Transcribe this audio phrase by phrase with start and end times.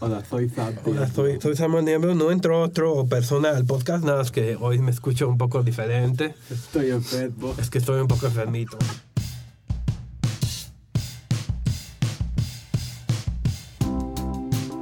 [0.00, 0.74] Hola, soy Sam.
[0.84, 2.14] Hola, soy, soy Samuel Niembro.
[2.14, 6.34] No entró otro persona al podcast, nada más que hoy me escucho un poco diferente.
[6.50, 7.54] Estoy enfermo.
[7.58, 8.76] Es que estoy un poco enfermito.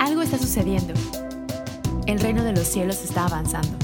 [0.00, 0.94] Algo está sucediendo.
[2.06, 3.76] El reino de los cielos está avanzando.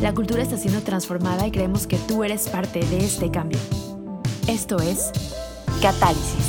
[0.00, 3.58] La cultura está siendo transformada y creemos que tú eres parte de este cambio.
[4.48, 5.12] Esto es
[5.82, 6.39] Catálisis.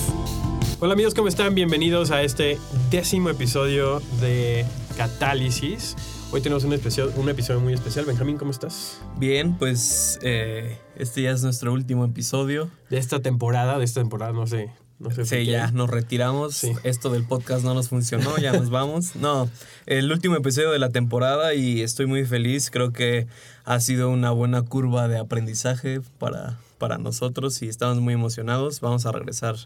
[0.84, 1.54] Hola amigos, ¿cómo están?
[1.54, 2.58] Bienvenidos a este
[2.90, 4.66] décimo episodio de
[4.98, 5.96] Catálisis.
[6.32, 8.06] Hoy tenemos un, especial, un episodio muy especial.
[8.06, 9.00] Benjamín, ¿cómo estás?
[9.20, 12.68] Bien, pues eh, este ya es nuestro último episodio.
[12.90, 14.72] De esta temporada, de esta temporada, no sé.
[14.98, 16.56] No sé Sí, ya nos retiramos.
[16.56, 16.72] Sí.
[16.84, 19.16] Esto del podcast no nos funcionó, ya nos vamos.
[19.22, 19.52] No,
[19.86, 22.72] el último episodio de la temporada y estoy muy feliz.
[22.72, 23.28] Creo que
[23.66, 28.80] ha sido una buena curva de aprendizaje para, para nosotros y estamos muy emocionados.
[28.80, 29.58] Vamos a regresar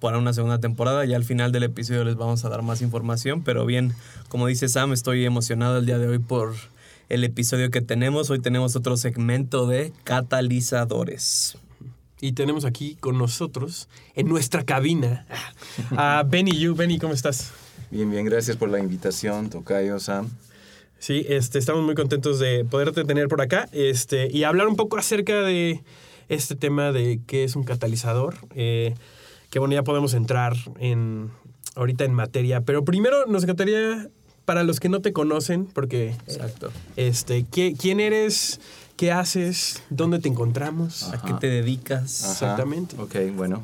[0.00, 3.42] para una segunda temporada y al final del episodio les vamos a dar más información.
[3.42, 3.92] Pero bien,
[4.28, 6.54] como dice Sam, estoy emocionado el día de hoy por
[7.08, 8.30] el episodio que tenemos.
[8.30, 11.58] Hoy tenemos otro segmento de catalizadores.
[12.20, 15.26] Y tenemos aquí con nosotros, en nuestra cabina,
[15.96, 16.74] a Benny Yu.
[16.74, 17.52] Benny, ¿cómo estás?
[17.90, 20.30] Bien, bien, gracias por la invitación, Tocayo, Sam.
[20.98, 24.96] Sí, este, estamos muy contentos de poderte tener por acá este, y hablar un poco
[24.96, 25.82] acerca de
[26.28, 28.36] este tema de qué es un catalizador.
[28.54, 28.94] Eh,
[29.54, 31.30] que bueno, ya podemos entrar en,
[31.76, 34.08] ahorita en materia, pero primero nos encantaría,
[34.44, 36.72] para los que no te conocen, porque Exacto.
[36.96, 38.60] este, ¿qué- ¿quién eres?
[38.96, 39.80] ¿Qué haces?
[39.90, 41.04] ¿Dónde te encontramos?
[41.12, 42.24] ¿A qué te dedicas?
[42.24, 42.32] Ajá.
[42.32, 42.96] Exactamente.
[43.00, 43.62] Ok, bueno.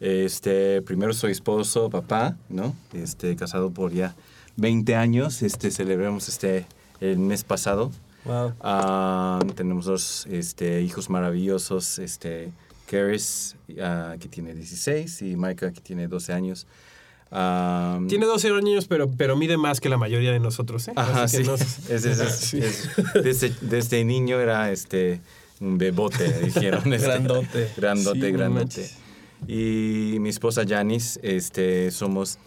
[0.00, 2.74] Este, primero soy esposo, papá, ¿no?
[2.94, 4.16] Este, casado por ya
[4.56, 5.42] 20 años.
[5.42, 6.64] Este, celebramos este
[7.00, 7.90] el mes pasado.
[8.24, 8.54] Wow.
[8.62, 12.52] Ah, tenemos dos este, hijos maravillosos, este,
[12.86, 16.66] Karis, ah, que tiene 16, y Micah, que tiene 12 años.
[18.08, 20.92] Tiene 12 años, pero, pero mide más que la mayoría de nosotros, ¿eh?
[20.94, 21.42] Ajá, Así sí.
[21.42, 21.54] que no-
[21.88, 22.58] Es- es- es- Sí.
[22.58, 22.88] es-
[23.22, 25.20] desde, desde niño era este
[25.60, 26.92] un bebote, dijeron.
[26.92, 27.70] este, Grandote.
[27.76, 28.90] Grandote, Sí, grandote.
[29.48, 32.38] Y mi esposa Janice, este, somos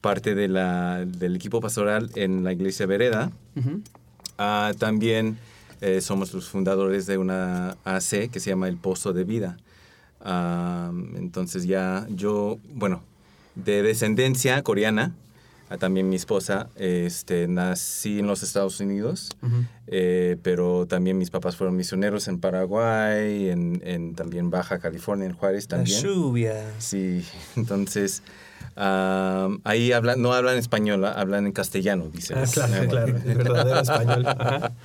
[0.00, 3.30] parte de la, del equipo pastoral en la iglesia Vereda.
[4.36, 5.38] Ah, también
[5.80, 9.56] eh, somos los fundadores de una AC que se llama El Pozo de Vida.
[10.24, 13.02] Ah, entonces ya yo, bueno,
[13.54, 15.14] de descendencia coreana,
[15.68, 19.28] ah, también mi esposa, este, nací en los Estados Unidos,
[19.86, 25.34] eh, pero también mis papás fueron misioneros en Paraguay, en, en también Baja California, en
[25.34, 26.02] Juárez La también.
[26.02, 26.72] lluvia.
[26.78, 27.22] Sí,
[27.56, 28.22] entonces
[28.76, 32.38] ah, ahí hablan, no hablan español, ah, hablan en castellano, dicen.
[32.38, 34.24] Ah, claro, claro, el verdadero español.
[34.26, 34.72] Ajá.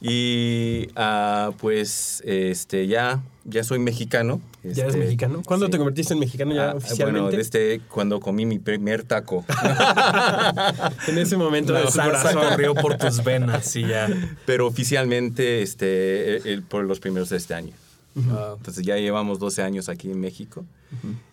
[0.00, 4.40] Y ah, pues este ya, ya soy mexicano.
[4.62, 5.42] ¿Ya eres este, mexicano?
[5.44, 5.72] ¿Cuándo sí.
[5.72, 7.20] te convertiste en mexicano ya Ah, oficialmente?
[7.22, 9.44] Bueno, desde cuando comí mi primer taco.
[11.08, 12.50] En ese momento de La su salsa corazón.
[12.50, 14.08] corrió por tus venas y ya.
[14.46, 17.72] Pero oficialmente este, el- el- por los primeros de este año.
[18.14, 18.56] Wow.
[18.56, 20.64] Entonces ya llevamos 12 años aquí en México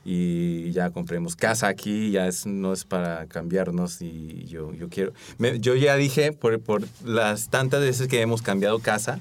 [0.06, 5.14] y ya compremos casa aquí, ya es, no es para cambiarnos y yo, yo quiero...
[5.38, 9.20] me- yo ya dije, por, por las tantas veces que hemos cambiado casa,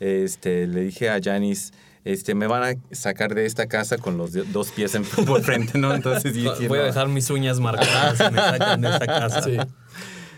[0.00, 1.72] este, le dije a Janice,
[2.04, 5.78] este, me van a sacar de esta casa con los dos pies en, por frente,
[5.78, 5.94] ¿no?
[5.94, 6.86] Entonces dije, Voy a no.
[6.86, 9.42] dejar mis uñas marcadas si me sacan de esta casa.
[9.42, 9.56] Sí.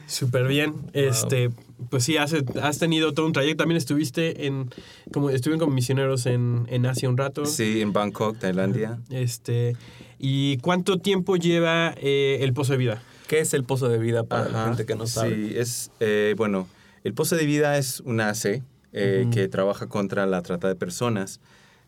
[0.06, 0.75] Súper bien.
[0.92, 1.50] Este,
[1.89, 3.63] pues sí, has, has tenido todo un trayecto.
[3.63, 4.71] También estuviste en,
[5.13, 7.47] como estuvieron como misioneros en, en Asia un rato.
[7.47, 9.01] Sí, en Bangkok, Tailandia.
[9.11, 9.77] Este,
[10.19, 13.03] ¿y cuánto tiempo lleva eh, el pozo de vida?
[13.29, 15.35] ¿Qué es el pozo de vida para la Ajá, gente que no sabe?
[15.35, 16.67] Sí, es, eh, bueno,
[17.05, 21.41] el Pozo de Vida es una AC eh, que trabaja contra la trata de personas.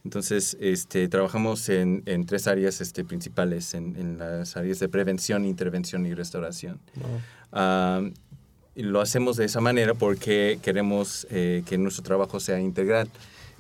[0.04, 5.44] Entonces, este, trabajamos en, en tres áreas este, principales, en, en las áreas de prevención,
[5.44, 6.80] intervención y restauración.
[6.94, 7.20] Wow.
[7.52, 8.02] Ah,
[8.74, 13.08] y lo hacemos de esa manera porque queremos eh, que nuestro trabajo sea integral.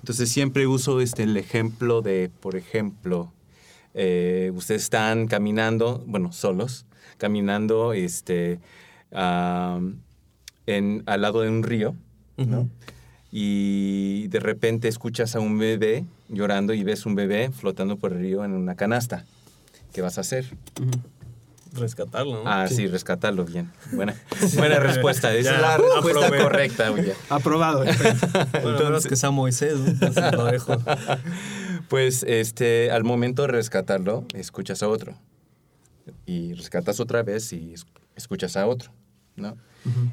[0.00, 3.32] Entonces siempre uso este, el ejemplo de, por ejemplo,
[3.94, 6.86] eh, ustedes están caminando, bueno, solos,
[7.18, 8.58] caminando este,
[9.12, 9.80] ah,
[10.66, 11.94] en, al lado de un río,
[12.36, 12.60] ¿no?
[12.60, 12.68] Ujú.
[13.30, 18.18] Y de repente escuchas a un bebé llorando y ves un bebé flotando por el
[18.18, 19.24] río en una canasta.
[19.92, 20.46] ¿Qué vas a hacer?
[21.74, 22.50] Rescatarlo, ¿no?
[22.50, 22.74] Ah, Sí.
[22.76, 23.70] sí, rescatarlo bien.
[23.92, 24.14] Buena,
[24.56, 25.34] buena respuesta.
[25.34, 26.42] Esa Ya, es la respuesta aprobé.
[26.42, 26.90] correcta.
[26.92, 27.14] oye.
[27.30, 27.84] Aprobado.
[28.62, 29.86] Bueno, a menos que sea Moisés, ¿no?
[29.88, 30.76] Entonces lo dejo.
[31.88, 35.14] Pues este, al momento de rescatarlo, escuchas a otro.
[36.26, 37.86] Y rescatas otra vez y es-
[38.16, 38.90] escuchas a otro,
[39.36, 39.56] ¿no?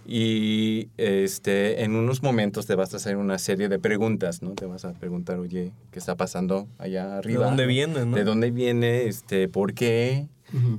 [0.07, 4.51] Y este, en unos momentos te vas a hacer una serie de preguntas, ¿no?
[4.55, 7.45] Te vas a preguntar, oye, ¿qué está pasando allá arriba?
[7.45, 7.69] dónde no?
[7.69, 8.15] viene, no?
[8.15, 9.03] ¿De dónde viene?
[9.05, 10.27] Este, ¿Por qué?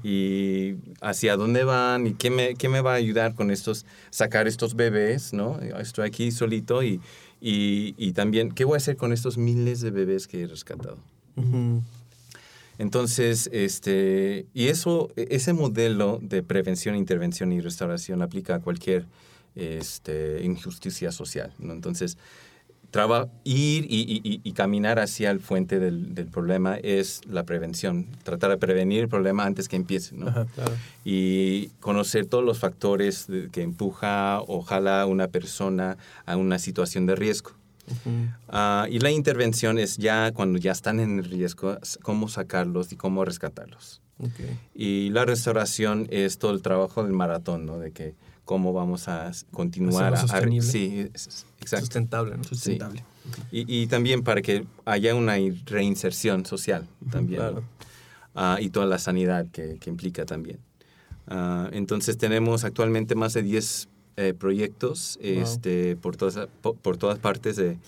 [0.02, 4.48] Y hacia dónde van y qué me, qué me va a ayudar con estos, sacar
[4.48, 5.58] estos bebés, ¿no?
[5.60, 7.00] Estoy aquí solito y,
[7.40, 10.98] y, y también, ¿qué voy a hacer con estos miles de bebés que he rescatado?
[11.36, 11.82] Ujú.
[12.78, 19.06] Entonces, este, y eso, ese modelo de prevención, intervención y restauración aplica a cualquier
[19.54, 21.74] este, injusticia social, ¿no?
[21.74, 22.16] Entonces,
[22.90, 28.06] traba, ir y, y- y- caminar hacia el fuente del, del problema es la prevención,
[28.24, 30.28] tratar de prevenir el problema antes que empiece, ¿no?
[30.28, 30.46] Ajá.
[30.54, 30.72] Claro.
[31.04, 35.96] y conocer todos los factores que empuja o jala a una persona
[36.26, 37.52] a una situación de riesgo.
[38.48, 43.24] Ah, y la intervención es ya cuando ya están en riesgo, cómo sacarlos y cómo
[43.24, 44.00] rescatarlos.
[44.74, 47.78] Y la restauración es todo el trabajo del maratón, ¿no?
[47.78, 48.14] De que
[48.50, 50.66] cómo vamos a continuar Hacerlo a- sostenible.
[50.68, 51.00] sí,
[51.60, 51.86] exacto.
[51.86, 52.42] Sustentable, ¿no?
[52.42, 53.04] Sustentable.
[53.52, 55.34] Y, y también para que haya una
[55.66, 57.38] reinserción social también.
[57.42, 57.60] Claro.
[57.60, 57.62] ¿no?
[58.34, 60.58] Ah, y toda la sanidad que, que implica también.
[61.28, 65.42] Ah, entonces tenemos actualmente más de 10 eh, proyectos Wow.
[65.42, 66.48] este, por, todas,
[66.82, 67.78] por todas partes de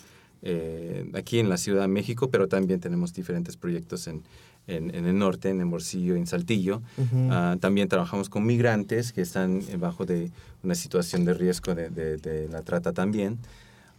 [0.43, 4.23] eh, aquí en la Ciudad de México, pero también tenemos diferentes proyectos en,
[4.67, 6.82] en, en el norte, en Hermosillo, en Saltillo.
[6.99, 7.29] Ujú.
[7.31, 10.31] Ah, también trabajamos con migrantes que están bajo de
[10.62, 13.38] una situación de riesgo de, de- de la trata también.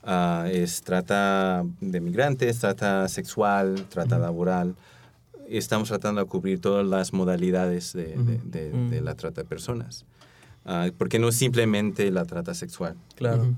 [0.06, 4.76] Ah, es trata de migrantes, trata sexual, trata laboral.
[5.50, 8.40] Estamos tratando de cubrir todas las modalidades de, de-
[8.72, 10.06] de- de la trata de personas.
[10.66, 12.96] Ah, porque no es simplemente la trata sexual.
[13.16, 13.54] Claro.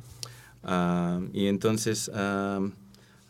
[1.33, 2.09] Y entonces,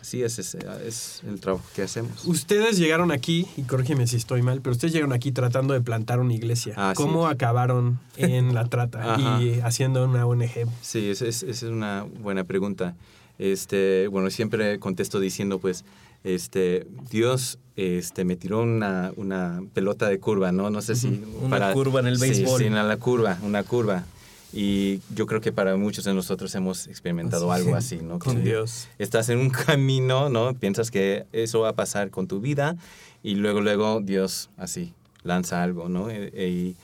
[0.05, 0.55] así es, es,
[0.85, 2.25] es el trabajo que hacemos.
[2.25, 6.19] Ustedes llegaron aquí, y corrígeme si estoy mal, pero ustedes llegaron aquí tratando de plantar
[6.19, 6.73] una iglesia.
[6.77, 10.67] Así ¿Cómo acabaron en la trata y haciendo una ONG?
[10.81, 12.95] Sí, esa es, esa es una buena pregunta.
[13.39, 15.83] Este, bueno, siempre contesto diciendo, pues,
[16.23, 20.69] este, Dios este, me tiró una, una pelota de curva, ¿no?
[20.69, 21.23] No sé si...
[21.41, 22.59] Una curva en el Sí, béisbol.
[22.59, 24.05] Sí, en la curva, una curva.
[24.53, 27.63] Y yo creo que para muchos de nosotros hemos experimentado Así.
[27.63, 28.19] algo así, ¿no?
[28.19, 28.87] Con Que Dios.
[28.99, 30.53] Estás en un camino, ¿no?
[30.53, 32.77] Piensas que eso va a pasar con tu vida
[33.23, 34.93] y luego, luego Dios así
[35.23, 36.09] lanza algo, ¿no?
[36.09, 36.75] E- e- Y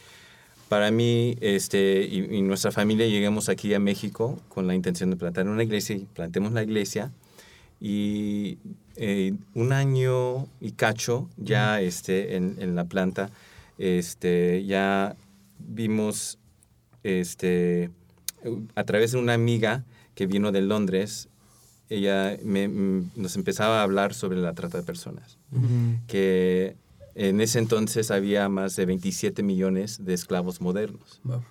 [0.67, 5.15] para mí este, y, y nuestra familia llegamos aquí a México con la intención de
[5.17, 7.11] plantar una iglesia y plantemos la iglesia.
[7.79, 8.57] Y
[8.95, 13.29] eh, un año y cacho ya este, en, en la planta,
[13.77, 15.15] este, ya
[15.57, 16.37] vimos
[17.03, 17.89] este,
[18.75, 19.83] a través de una amiga
[20.15, 21.29] que vino de Londres,
[21.89, 25.97] ella me- m- nos empezaba a hablar sobre la trata de personas Ujú.
[26.07, 26.75] que
[27.15, 31.41] en ese entonces había más de 27 millones de esclavos modernos Wow.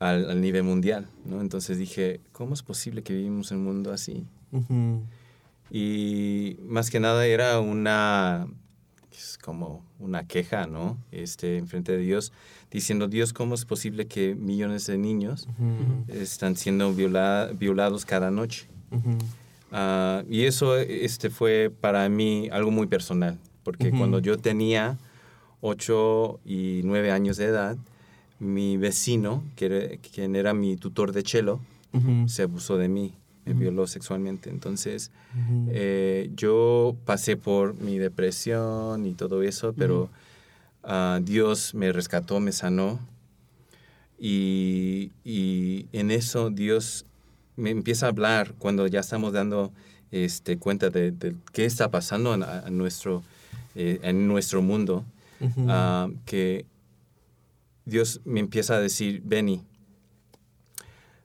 [0.00, 1.40] al, al nivel mundial, ¿no?
[1.40, 4.24] Entonces dije, ¿cómo es posible que vivimos en un mundo así?
[4.50, 5.02] Ujú.
[5.70, 8.48] Y más que nada era una,
[9.18, 10.98] es como una queja, ¿no?
[11.10, 12.32] Este, enfrente de Dios,
[12.70, 16.04] diciendo, Dios, ¿cómo es posible que millones de niños Ujú.
[16.08, 18.66] están siendo viola- violados cada noche?
[19.70, 24.98] Ah, y eso este, fue para mí algo muy personal, porque cuando yo tenía
[25.60, 27.76] 8 y 9 años de edad,
[28.38, 31.60] mi vecino, que era, quien era mi tutor de cello,
[32.26, 33.14] se abusó de mí,
[33.44, 34.50] me violó sexualmente.
[34.50, 35.10] Entonces,
[35.68, 40.10] eh, yo pasé por mi depresión y todo eso, pero
[40.84, 43.00] ah, Dios me rescató, me sanó.
[44.18, 47.06] Y, y en eso Dios
[47.56, 49.72] me empieza a hablar cuando ya estamos dando
[50.10, 53.22] este, cuenta de, de qué está pasando en, a- nuestro,
[53.74, 55.04] eh, en nuestro mundo.
[55.68, 56.66] Ah, que
[57.84, 59.62] Dios me empieza a decir, Benny,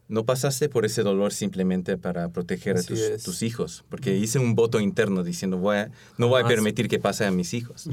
[0.10, 4.80] no pasaste por ese dolor simplemente para proteger a tus, hijos, porque hice un voto
[4.80, 6.54] interno diciendo, voy a- no voy a Jamás.
[6.56, 7.90] permitir que pase a mis hijos.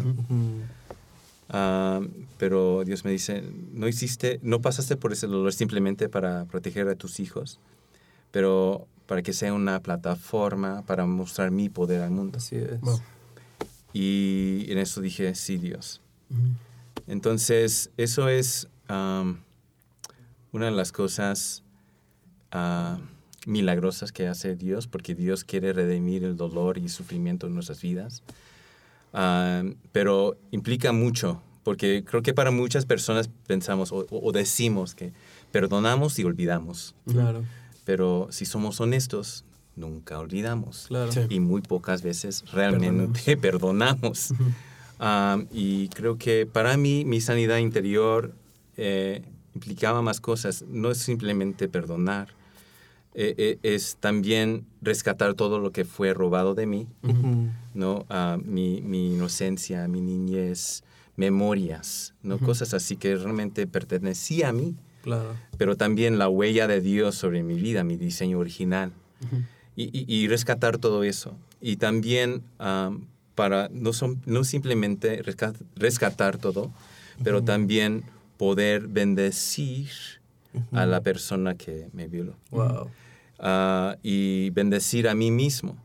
[1.49, 2.01] Ah,
[2.39, 3.43] pero Dios me dice,
[3.73, 7.59] no hiciste, no pasaste por ese dolor simplemente para proteger a tus hijos,
[8.31, 12.39] pero para que sea una plataforma para mostrar mi poder al mundo.
[12.39, 12.81] Así es.
[12.81, 13.01] Wow.
[13.93, 16.01] Y en eso dije, sí, Dios.
[17.07, 19.37] Entonces, eso es una
[20.67, 21.63] de las cosas
[22.55, 22.99] ah,
[23.47, 28.23] milagrosas que hace Dios, porque Dios quiere redimir el dolor y sufrimiento en nuestras vidas.
[29.13, 35.13] Am, pero implica mucho, porque creo que para muchas personas pensamos o, o decimos que
[35.53, 37.45] perdonamos y olvidamos, Claro.
[37.85, 39.45] pero si somos honestos,
[39.77, 41.13] nunca olvidamos Claro.
[41.13, 41.21] Sí.
[41.29, 44.33] y muy pocas veces realmente perdonamos.
[45.01, 48.33] Um, y creo que para mí mi sanidad interior
[48.77, 49.23] eh,
[49.55, 50.65] implicaba más cosas.
[50.69, 52.29] No es simplemente perdonar,
[53.15, 57.49] eh, eh, es también rescatar todo lo que fue robado de mí, Ujú.
[57.75, 58.05] ¿no?
[58.11, 60.83] Ah, mi, mi inocencia, mi niñez,
[61.17, 62.39] memorias, ¿no?
[62.39, 65.37] Cosas así que realmente pertenecía a mí, Claro.
[65.59, 68.93] pero también la huella de Dios sobre mi vida, mi diseño original.
[69.77, 71.37] y, y- y rescatar todo eso.
[71.61, 76.71] Y también am, para no, son, no simplemente resca- rescatar todo,
[77.25, 78.05] pero también
[78.37, 79.89] poder bendecir
[80.73, 82.37] a la persona que me violó.
[82.53, 82.89] Wow.
[83.47, 85.77] Ah, y bendecir a mí mismo.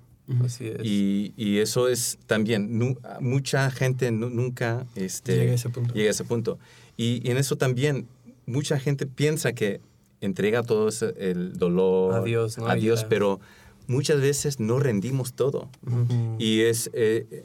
[0.45, 0.77] Así es.
[0.83, 5.93] Y, y eso es también, nu- mucha gente nu- nunca este, Llega a ese punto.
[5.93, 6.57] llega a ese punto.
[6.95, 8.07] Y, y en eso también,
[8.45, 9.81] mucha gente piensa que
[10.21, 12.67] entrega todo ese- el dolor A Dios, ¿no?
[12.67, 13.39] a Dios, pero
[13.87, 15.69] muchas veces no rendimos todo.
[15.85, 16.35] Ujú.
[16.39, 17.43] Y es eh,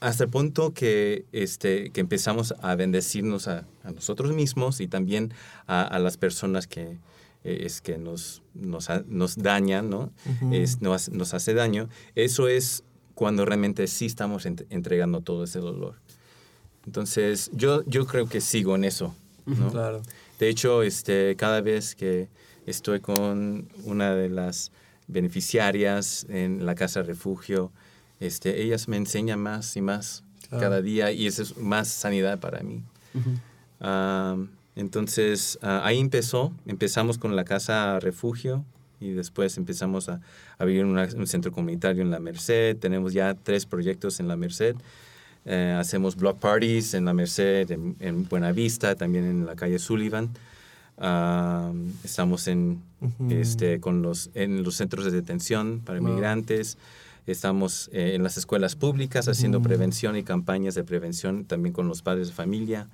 [0.00, 5.32] hasta el punto que, este, que empezamos a bendecirnos a, a nosotros mismos y también
[5.66, 6.98] a, a las personas que,
[7.46, 8.88] es que nos, nos,
[9.36, 10.12] dañan, ¿no?
[10.52, 11.88] Es- nos, nos hace daño.
[12.14, 12.82] Eso es
[13.14, 15.94] cuando realmente sí estamos ent- entregando todo ese dolor.
[16.86, 19.14] Entonces, yo, yo creo que sigo en eso,
[19.46, 19.70] ¿no?
[19.70, 20.02] Claro.
[20.38, 22.28] De hecho, este, cada vez que
[22.66, 24.70] estoy con una de las
[25.08, 27.72] beneficiarias en la casa refugio,
[28.20, 30.62] este, ellas me enseñan más y más Claro.
[30.62, 32.82] cada día y eso es más sanidad para mí.
[33.80, 34.36] Ah,
[34.76, 36.52] entonces, ah, ahí empezó.
[36.66, 38.64] Empezamos con la casa refugio
[39.00, 40.20] y después empezamos a,
[40.58, 42.76] a vivir en una- un centro comunitario en la Merced.
[42.76, 44.76] Tenemos ya tres proyectos en la Merced.
[45.44, 50.30] Eh, hacemos block parties en la Merced, en, en Buenavista, también en la calle Sullivan.
[50.98, 51.72] Ah,
[52.04, 52.80] estamos en,
[53.30, 56.08] este, con los, en los centros de detención para Wow.
[56.08, 56.78] inmigrantes.
[57.26, 62.00] Estamos eh, en las escuelas públicas haciendo prevención y campañas de prevención también con los
[62.02, 62.86] padres de familia.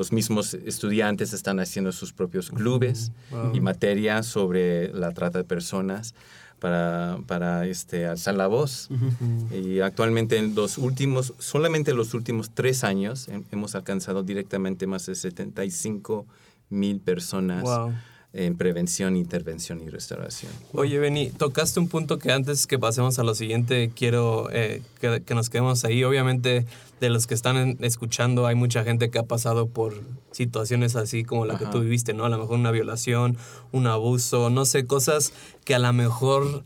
[0.00, 3.54] Los mismos estudiantes están haciendo sus propios clubes Wow.
[3.54, 6.14] y materia sobre la trata de personas
[6.58, 8.88] para, para este, alzar la voz.
[9.52, 14.86] Y actualmente en los últimos, solamente en los últimos tres años, hem- hemos alcanzado directamente
[14.86, 16.24] más de 75
[16.70, 17.92] mil personas Wow.
[18.32, 20.52] En prevención, intervención y restauración.
[20.72, 25.22] Oye, Beni, tocaste un punto que antes que pasemos a lo siguiente, quiero eh, que,
[25.22, 26.04] que nos quedemos ahí.
[26.04, 26.64] Obviamente,
[27.00, 31.44] de los que están escuchando, hay mucha gente que ha pasado por situaciones así como
[31.44, 32.24] la que tú viviste, ¿no?
[32.24, 33.36] A lo mejor una violación,
[33.72, 35.32] un abuso, no sé, cosas
[35.64, 36.64] que a lo mejor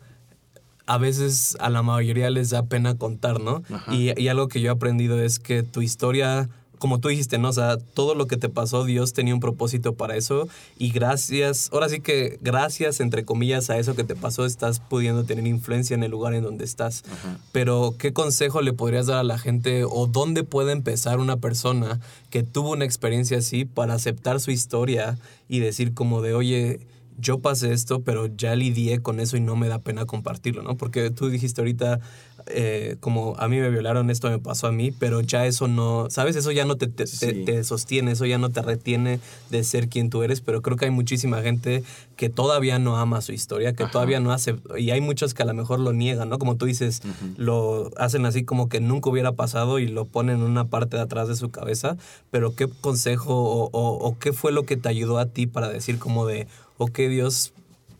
[0.86, 3.62] a veces a la mayoría les da pena contar, ¿no?
[3.90, 7.48] Y, y algo que yo he aprendido es que tu historia, como tú dijiste, ¿no?
[7.48, 10.48] O sea, todo lo que te pasó, Dios tenía un propósito para eso.
[10.78, 15.24] Y gracias, ahora sí que gracias, entre comillas, a eso que te pasó, estás pudiendo
[15.24, 17.04] tener influencia en el lugar en donde estás.
[17.10, 17.38] Ajá.
[17.52, 22.00] Pero, ¿qué consejo le podrías dar a la gente o dónde puede empezar una persona
[22.30, 26.80] que tuvo una experiencia así para aceptar su historia y decir como de, oye,
[27.18, 30.76] yo pasé esto, pero ya lidié con eso y no me da pena compartirlo, ¿no?
[30.76, 32.00] Porque tú dijiste ahorita,
[32.46, 36.06] eh, como a mí me violaron, esto me pasó a mí, pero ya eso no,
[36.10, 36.36] ¿sabes?
[36.36, 37.44] Eso ya no te, te, Sí.
[37.44, 39.20] te sostiene, eso ya no te retiene
[39.50, 41.82] de ser quien tú eres, pero creo que hay muchísima gente
[42.16, 43.92] que todavía no ama su historia, que Ajá.
[43.92, 46.38] todavía no hace, y hay muchos que a lo mejor lo niegan, ¿no?
[46.38, 47.00] Como tú dices,
[47.36, 51.02] lo hacen así como que nunca hubiera pasado y lo ponen en una parte de
[51.02, 51.96] atrás de su cabeza,
[52.30, 55.68] pero ¿qué consejo o, o- o qué fue lo que te ayudó a ti para
[55.68, 56.46] decir como de,
[56.78, 57.52] ok Dios,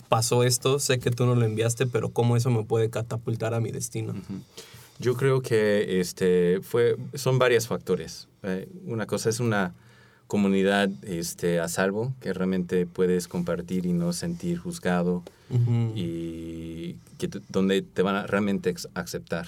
[0.09, 3.61] pasó esto, sé que tú no lo enviaste, pero cómo eso me puede catapultar a
[3.61, 4.15] mi destino?
[4.99, 8.29] Yo creo que este, fue, son varios factores.
[8.43, 9.75] Eh, una cosa es una
[10.27, 15.23] comunidad este, a salvo, que realmente puedes compartir y no sentir juzgado
[15.95, 19.47] y que donde te van a realmente aceptar.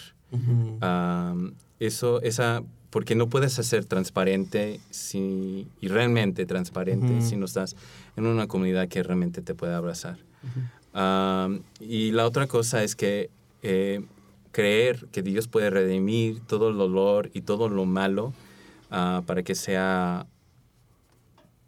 [0.81, 7.77] Am, eso, esa, porque no puedes hacer transparente si, y realmente transparente si no estás
[8.17, 10.19] en una comunidad que realmente te puede abrazar.
[11.81, 13.31] Y la otra cosa es que
[13.63, 14.03] eh,
[14.53, 18.33] creer que Dios puede redimir todo el dolor y todo lo malo
[18.91, 20.27] ah, para que sea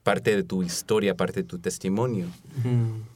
[0.03, 2.27] parte de tu historia, parte de tu testimonio.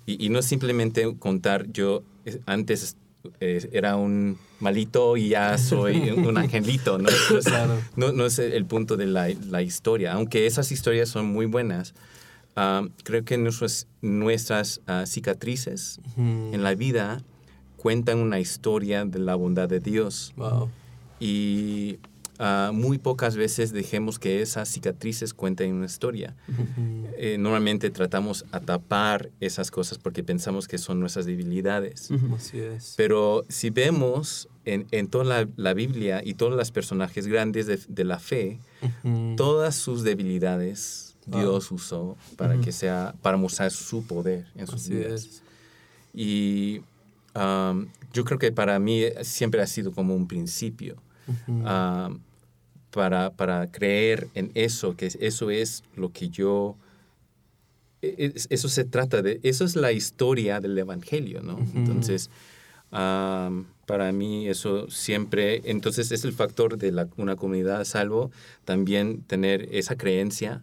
[0.04, 2.96] Y, y no simplemente contar, yo eh, antes
[3.40, 7.08] eh, era un malito y ya soy un angelito, ¿no?
[7.44, 7.80] Claro.
[7.96, 11.94] no, no es el punto de la, la historia, aunque esas historias son muy buenas.
[12.56, 17.22] Ah, creo que nuestras, nuestras ah, cicatrices en la vida
[17.76, 20.68] cuentan una historia de la bondad de Dios Wow.
[21.20, 21.98] y
[22.38, 26.34] ah, muy pocas veces dejemos que esas cicatrices cuenten una historia.
[27.18, 32.10] Eh, normalmente tratamos a tapar esas cosas porque pensamos que son nuestras debilidades.
[32.36, 32.94] Así es.
[32.96, 37.78] Pero si vemos en, en toda la, la Biblia y todos los personajes grandes de,
[37.88, 38.60] de la fe,
[39.36, 41.40] todas sus debilidades Wow.
[41.40, 45.12] Dios usó para que sea para mostrar su poder en sus Así vidas.
[45.24, 45.42] es.
[46.12, 46.80] Y
[47.34, 50.96] um, yo creo que para mí siempre ha sido como un principio.
[51.48, 52.18] Um,
[52.90, 56.76] para, para creer en eso, que eso es lo que yo...
[58.02, 61.58] e- es- Eso se trata de, eso es la historia del Evangelio, ¿no?
[61.74, 62.28] Entonces,
[62.90, 68.30] am, para mí eso siempre, entonces es el factor de la- una comunidad salvo,
[68.64, 70.62] también tener esa creencia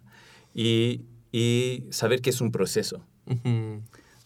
[0.54, 1.02] y,
[1.32, 3.04] y saber que es un proceso.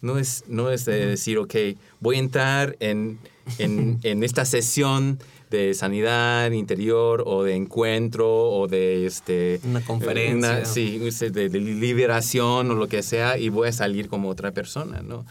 [0.00, 1.54] No es, no es de decir, ok,
[2.00, 3.18] voy a entrar en,
[3.58, 5.18] en, en esta sesión
[5.50, 10.34] de sanidad interior o de encuentro o de este Una conferencia.
[10.58, 14.52] una- sí, de, de liberación o lo que sea y voy a salir como otra
[14.52, 15.24] persona, ¿no?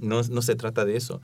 [0.00, 1.20] No, no se trata de eso.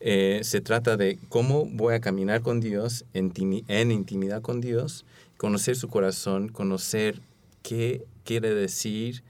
[0.00, 5.04] Eh, se trata de cómo voy a caminar con Dios en intimidad con Dios,
[5.36, 7.20] conocer su corazón, conocer
[7.62, 9.22] qué quiere decir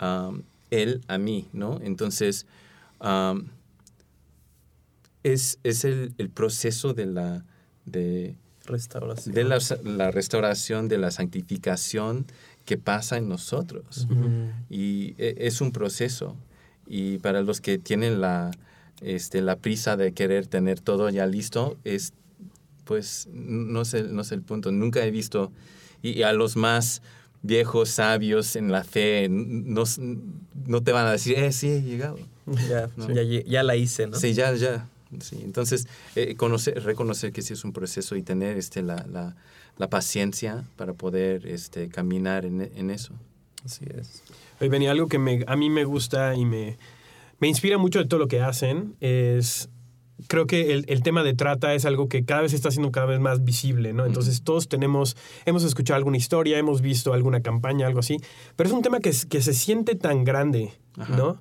[0.00, 1.78] um, Él a mí, ¿no?
[1.82, 2.46] Entonces,
[3.00, 3.48] um,
[5.22, 7.44] es, es el, el proceso de la,
[7.84, 9.34] de, Restauración.
[9.34, 12.26] de la, la restauración, de la santificación
[12.64, 14.06] que pasa en nosotros.
[14.68, 16.36] Y e- es un proceso.
[16.86, 18.50] Y para los que tienen la,
[19.00, 22.12] este, la prisa de querer tener todo ya listo, es,
[22.84, 24.70] pues no es, el, no es el punto.
[24.70, 25.50] Nunca he visto,
[26.02, 27.02] y a los más
[27.42, 29.84] viejos, sabios en la fe, no,
[30.66, 32.18] no te van a decir, eh, sí, he llegado.
[32.68, 33.10] Ya, ¿no?
[33.12, 34.16] ya, ya la hice, ¿no?
[34.18, 34.88] Sí, ya, ya.
[35.20, 35.40] Sí.
[35.42, 39.36] Entonces, eh, conocer, reconocer que sí es un proceso y tener este, la, la,
[39.78, 43.14] la paciencia para poder este, caminar en, en eso.
[43.64, 44.22] Así es.
[44.60, 46.76] Oye, Benny, algo que me- a mí me gusta y me,
[47.40, 49.68] me inspira mucho de todo lo que hacen es...
[50.26, 53.06] Creo que el, el tema de trata es algo que cada vez está siendo cada
[53.06, 54.04] vez más visible, ¿no?
[54.04, 58.18] Entonces todos tenemos, hemos escuchado alguna historia, hemos visto alguna campaña, algo así,
[58.56, 61.16] pero es un tema que, que se siente tan grande, Ajá.
[61.16, 61.40] ¿no?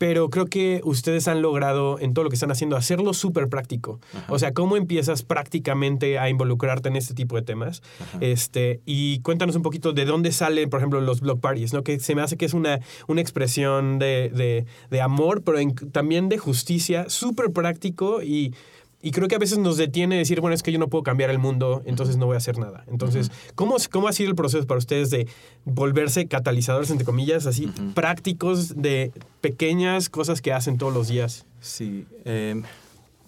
[0.00, 4.00] Pero creo que ustedes han logrado en todo lo que están haciendo hacerlo súper práctico.
[4.14, 4.32] Ajá.
[4.32, 7.82] O sea, ¿cómo empiezas prácticamente a involucrarte en este tipo de temas?
[8.00, 8.16] Ajá.
[8.22, 11.82] Este, y cuéntanos un poquito de dónde salen, por ejemplo, los block parties, ¿no?
[11.84, 15.74] Que se me hace que es una, una expresión de, de- de amor, pero en-
[15.74, 18.54] también de justicia, súper práctico y,
[19.02, 21.30] y creo que a veces nos detiene decir, bueno, es que yo no puedo cambiar
[21.30, 22.84] el mundo, entonces no voy a hacer nada.
[22.86, 25.26] Entonces, ¿cómo, ¿cómo ha sido el proceso para ustedes de
[25.64, 31.46] volverse catalizadores, entre comillas, así, prácticos de pequeñas cosas que hacen todos los días?
[31.60, 32.06] Sí.
[32.24, 32.60] eh,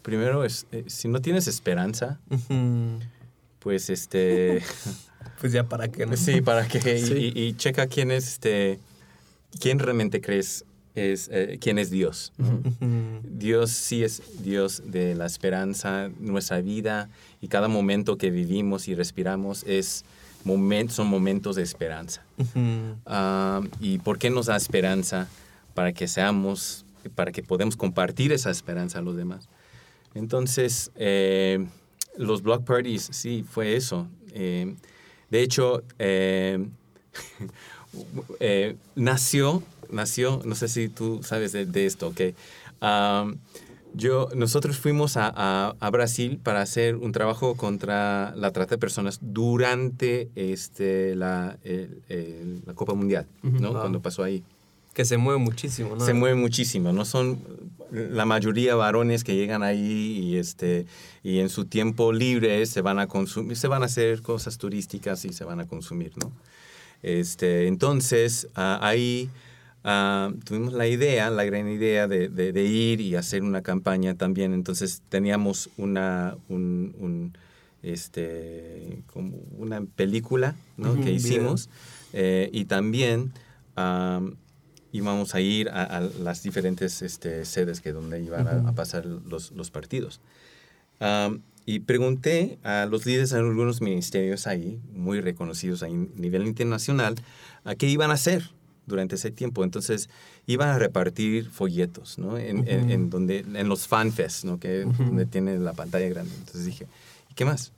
[0.03, 2.21] primero, es, eh, si no tienes esperanza,
[3.59, 4.63] pues este...
[5.41, 6.17] Pues ya para qué, ¿no?
[6.17, 7.33] sí, para Sí.
[7.35, 8.79] Y, y checa quién es este...
[9.61, 11.29] ¿Quién realmente crees es...
[11.33, 12.33] eh, quién es Dios?
[12.39, 12.61] ¿no?
[13.25, 17.09] Dios sí es Dios de la esperanza, nuestra vida
[17.41, 20.05] y cada momento que vivimos y respiramos es
[20.45, 22.23] momen- son momentos de esperanza.
[23.07, 25.29] Ah, ¿Y por qué nos da esperanza?
[25.75, 29.49] Para que seamos, para que podamos compartir esa esperanza a los demás.
[30.15, 31.65] Entonces, eh,
[32.19, 34.07] los block parties, sí, fue eso.
[34.35, 34.75] Eh,
[35.31, 36.59] de hecho, eh,
[38.41, 42.21] eh, nació, nació, no sé si tú sabes de, de esto, ¿ok?
[42.81, 43.39] Am,
[43.95, 48.79] yo, nosotros fuimos a, a- a Brasil para hacer un trabajo contra la trata de
[48.79, 53.73] personas durante este, la, el- el- la Copa Mundial, ¿no?
[53.83, 54.43] Cuando pasó ahí.
[54.95, 56.05] Que se mueve muchísimo, ¿no?
[56.05, 57.41] Se mueve muchísimo, no son
[57.91, 60.87] la mayoría varones que llegan ahí y este
[61.23, 65.25] y en su tiempo libre se van a consumir, se van a hacer cosas turísticas
[65.27, 66.31] y se van a consumir, ¿no?
[67.03, 69.29] Este, entonces ah, ahí
[69.85, 74.15] ah, tuvimos la idea, la gran idea de, de- de ir y hacer una campaña
[74.15, 74.53] también.
[74.55, 77.33] Entonces teníamos una un, un,
[77.83, 80.95] este como una película, ¿no?
[81.01, 81.69] Que hicimos
[82.13, 83.33] eh, y también
[83.75, 84.37] am,
[84.93, 89.07] íbamos a ir a, a las diferentes este, sedes que donde iban a- a, pasar
[89.07, 90.21] los, los partidos.
[91.65, 97.15] Y pregunté a los líderes de algunos ministerios ahí, muy reconocidos a nivel internacional,
[97.65, 98.51] a qué iban a hacer
[98.87, 99.65] durante ese tiempo.
[99.65, 100.09] Entonces,
[100.47, 102.37] iban a repartir folletos, ¿no?
[102.39, 104.59] En, en- en donde, en los fanfests, ¿no?
[104.59, 106.33] Que donde tienen la pantalla grande.
[106.37, 106.87] Entonces dije,
[107.31, 107.73] ¿y qué más?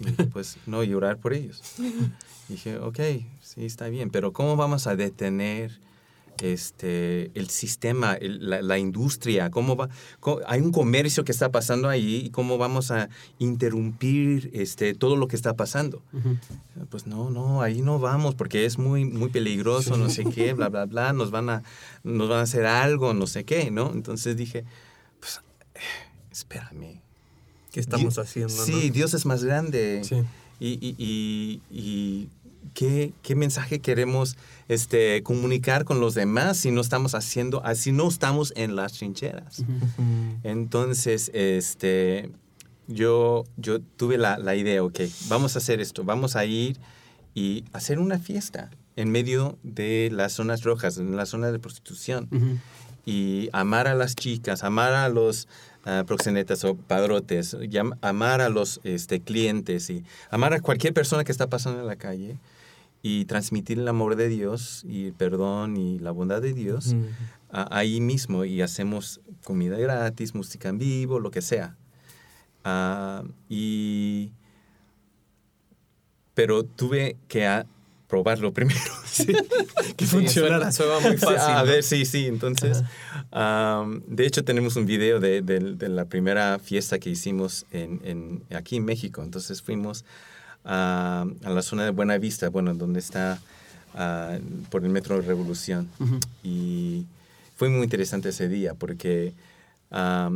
[0.00, 1.62] Y dije, pues, no, y orar por ellos.
[2.48, 2.98] Dije, ok,
[3.40, 5.78] sí, está bien, pero ¿cómo vamos a detener
[6.40, 9.50] este, el sistema, el- la, la industria?
[9.50, 9.88] ¿Cómo va?
[10.20, 15.16] cómo- hay un comercio que está pasando ahí y cómo vamos a interrumpir este, todo
[15.16, 16.02] lo que está pasando.
[16.90, 20.68] Pues no, no, ahí no vamos porque es muy, muy peligroso, no sé qué, bla,
[20.68, 21.62] bla, bla, nos van, a,
[22.04, 23.92] nos van a hacer algo, no sé qué, ¿no?
[23.92, 24.64] Entonces dije,
[25.20, 25.40] pues,
[25.74, 25.78] eh,
[26.32, 27.00] espérame.
[27.72, 28.64] ¿Qué estamos Di- haciendo, no?
[28.64, 30.00] Sí, Dios es más grande.
[30.04, 30.16] Sí.
[30.58, 32.28] Y, y, y, y
[32.74, 34.36] ¿qué, qué mensaje queremos
[34.70, 39.64] este, comunicar con los demás si no estamos haciendo, si no estamos en las trincheras?
[40.44, 42.30] Entonces, este,
[42.86, 46.78] yo, yo tuve la, la idea, ok, vamos a hacer esto, vamos a ir
[47.34, 52.28] y hacer una fiesta en medio de las zonas rojas, en la zona de prostitución.
[53.06, 55.48] Y amar a las chicas, amar a los
[55.84, 60.92] ah, proxenetas o padrotes, y am- amar a los este, clientes y amar a cualquier
[60.92, 62.36] persona que está pasando en la calle
[63.02, 67.06] y transmitir el amor de Dios y el perdón y la bondad de Dios Ujú.
[67.50, 71.76] a- ahí mismo y hacemos comida gratis, música en vivo, lo que sea.
[72.64, 74.32] Ah, y
[76.34, 77.66] pero tuve que ah,
[78.08, 78.80] probarlo primero.
[79.04, 79.26] sí.
[79.96, 80.72] Que Sí, funcionara.
[80.72, 81.38] suena- muy Sí, fácil.
[81.54, 81.66] a ¿no?
[81.66, 82.26] ver, sí, sí.
[82.26, 82.82] Entonces,
[83.32, 88.00] am, de hecho, tenemos un video de, de- de la primera fiesta que hicimos en,
[88.04, 89.22] en- aquí en México.
[89.22, 90.04] Entonces, fuimos
[90.64, 93.40] a, a la zona de Buena Vista, bueno, donde está
[93.94, 94.38] ah,
[94.70, 95.88] por el Metro Revolución.
[96.42, 97.06] Y
[97.56, 99.32] fue muy interesante ese día porque
[99.90, 100.30] ha-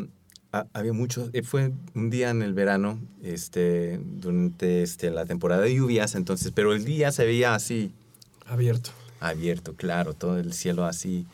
[0.72, 5.74] había mucho, eh, fue un día en el verano, este, durante este, la temporada de
[5.74, 7.90] lluvias, entonces, pero el día se veía así,
[8.46, 8.90] Abierto.
[9.20, 11.26] abierto, claro, todo el cielo así.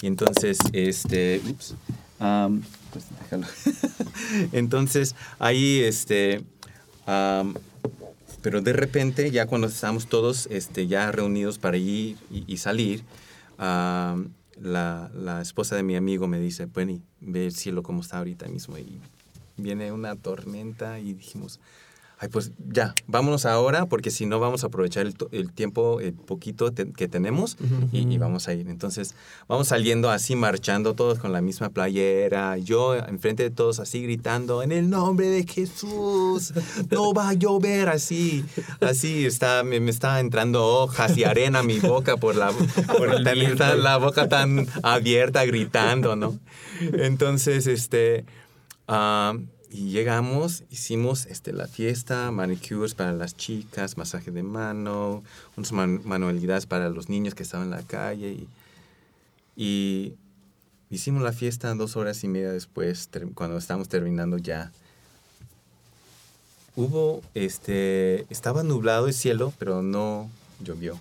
[0.00, 1.74] Y entonces, este, ups,
[2.18, 3.46] am, pues déjalo.
[4.52, 6.42] entonces, ahí, este,
[8.40, 13.04] pero de repente, ya cuando estábamos todos, este, ya reunidos para ir y, salir,
[13.58, 18.48] la, la esposa de mi amigo me dice, bueno, ve el cielo como está ahorita
[18.48, 18.78] mismo.
[18.78, 19.00] Y
[19.56, 21.60] viene una tormenta y dijimos,
[22.22, 26.12] ay, pues ya, vámonos ahora porque si no vamos a aprovechar el, el tiempo, el
[26.12, 27.56] poquito te- que tenemos
[27.90, 28.68] y, y vamos a ir.
[28.68, 29.16] Entonces,
[29.48, 34.62] vamos saliendo así, marchando todos con la misma playera, yo enfrente de todos así gritando,
[34.62, 36.52] en el nombre de Jesús,
[36.92, 38.44] no va a llover así,
[38.80, 43.10] así, está, me, me está entrando hojas y arena a mi boca por la, por
[43.56, 46.38] tan- la boca tan abierta gritando, ¿no?
[46.92, 48.24] Entonces, este...
[48.86, 49.34] ah,
[49.72, 55.22] y llegamos, hicimos este, la fiesta, manicures para las chicas, masaje de mano,
[55.56, 58.32] unas man- manualidades para los niños que estaban en la calle.
[58.32, 58.48] Y,
[59.56, 60.14] y
[60.90, 64.70] hicimos la fiesta dos horas y media después, cuando estábamos terminando ya.
[66.76, 70.30] Hubo, este, estaba nublado el cielo, pero no
[70.62, 70.98] llovió.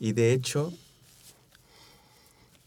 [0.00, 0.72] Y de hecho,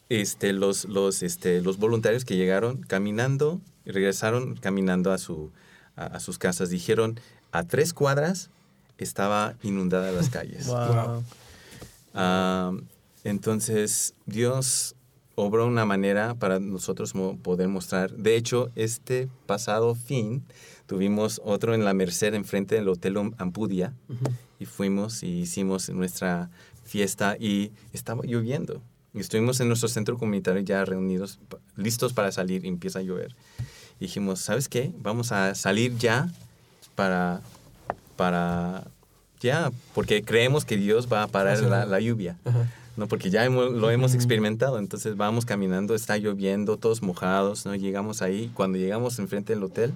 [0.10, 5.52] este, los, los, este, los voluntarios que llegaron caminando, regresaron caminando a, su,
[5.96, 7.20] a, a sus casas, dijeron,
[7.52, 8.50] a tres cuadras
[8.98, 10.68] estaba inundada las calles.
[12.14, 12.84] Wow.
[13.24, 14.96] Entonces, Dios
[15.36, 18.12] obró una manera para nosotros poder mostrar.
[18.12, 20.44] De hecho, este pasado fin
[20.88, 23.94] tuvimos otro en la Merced, enfrente del Hotel Am- Ampudia,
[24.60, 26.50] y fuimos y hicimos nuestra
[26.84, 28.82] fiesta y estaba lloviendo.
[29.14, 31.40] Y estuvimos en nuestro centro comunitario ya reunidos,
[31.76, 33.36] listos para salir y empieza a llover.
[34.00, 34.92] Y dijimos, ¿sabes qué?
[35.00, 36.30] Vamos a salir ya
[36.96, 37.42] para,
[38.16, 38.86] para,
[39.42, 42.38] ya, porque creemos que Dios va a parar la, la lluvia.
[42.46, 42.70] Ajá.
[42.98, 43.08] ¿no?
[43.08, 44.78] Porque ya hemos- lo hemos experimentado.
[44.80, 47.74] Entonces vamos caminando, está lloviendo, todos mojados, ¿no?
[47.76, 48.52] Llegamos ahí.
[48.54, 49.94] Cuando llegamos enfrente del hotel,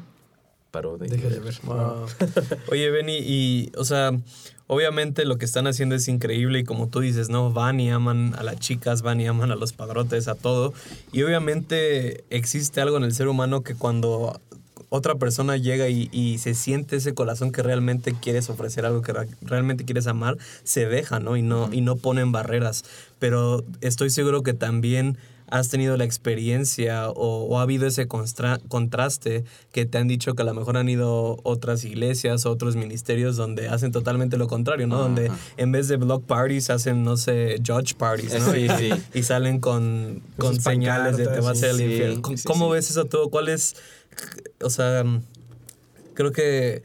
[0.72, 1.42] paró de Deja llover.
[1.42, 1.56] ver.
[1.64, 2.06] Wow.
[2.72, 4.12] Oye, Benny, y, o sea,
[4.68, 7.52] obviamente lo que están haciendo es increíble y como tú dices, ¿no?
[7.52, 10.74] Van y aman a las chicas, van y aman a los padrotes, a todo.
[11.12, 14.40] Y obviamente existe algo en el ser humano que cuando
[14.90, 19.14] otra persona llega y, y se siente ese corazón que realmente quieres ofrecer algo que
[19.42, 21.38] realmente quieres amar, se deja, ¿no?
[21.38, 22.86] Y no, y no ponen barreras.
[23.20, 25.18] Pero estoy seguro que también
[25.48, 30.34] has tenido la experiencia o, o ha habido ese constra- contraste que te han dicho
[30.34, 34.88] que a lo mejor han ido otras iglesias, otros ministerios donde hacen totalmente lo contrario,
[34.88, 34.98] ¿no?
[34.98, 38.52] Donde en vez de block parties hacen, no sé, judge parties, ¿no?
[38.52, 38.90] Sí, y, sí.
[39.14, 42.16] y salen con, Con señales de te va a hacer el sí, infierno.
[42.16, 42.72] sí, ¿Cómo, sí, cómo sí.
[42.74, 43.30] ves eso todo?
[43.30, 43.76] ¿Cuál es,
[44.62, 45.04] o sea,
[46.16, 46.82] creo que,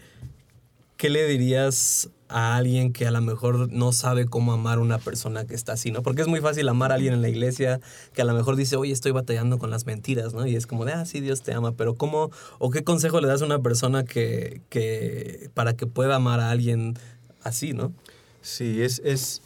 [1.01, 4.99] ¿qué le dirías a alguien que a lo mejor no sabe cómo amar a una
[4.99, 6.03] persona que está así, ¿no?
[6.03, 7.81] Porque es muy fácil amar a alguien en la iglesia
[8.13, 10.47] que a lo mejor dice, oye, estoy batallando con las mentiras, ¿no?
[10.47, 13.29] Y es como de, ah, sí, Dios te ama, pero ¿cómo o qué consejo le
[13.29, 16.99] das a una persona que, que para que pueda amar a alguien
[17.45, 17.95] así, ¿no?
[18.43, 19.41] Sí, es, es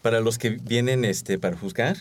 [0.00, 1.98] para los que vienen este, para juzgar,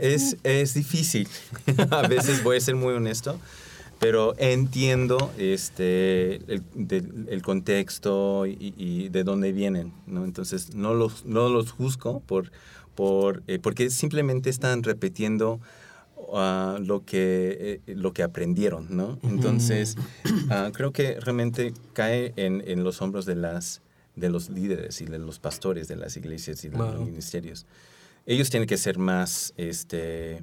[0.00, 1.28] es, es difícil.
[1.90, 3.38] a veces voy a ser muy honesto,
[3.98, 6.62] pero entiendo este, el,
[7.28, 9.92] el contexto y, y de dónde vienen.
[10.06, 10.24] ¿no?
[10.24, 12.52] Entonces, no los, no los juzgo por,
[12.94, 15.60] por, eh, porque simplemente están repitiendo
[16.34, 18.86] ah, lo, que, eh, lo que aprendieron.
[18.90, 19.18] ¿no?
[19.22, 19.96] Entonces,
[20.50, 23.82] ah, creo que realmente cae en, en los hombros de las
[24.16, 27.66] de los líderes y de los pastores de las iglesias y de los ministerios.
[28.24, 30.42] Ellos tienen que ser más, este,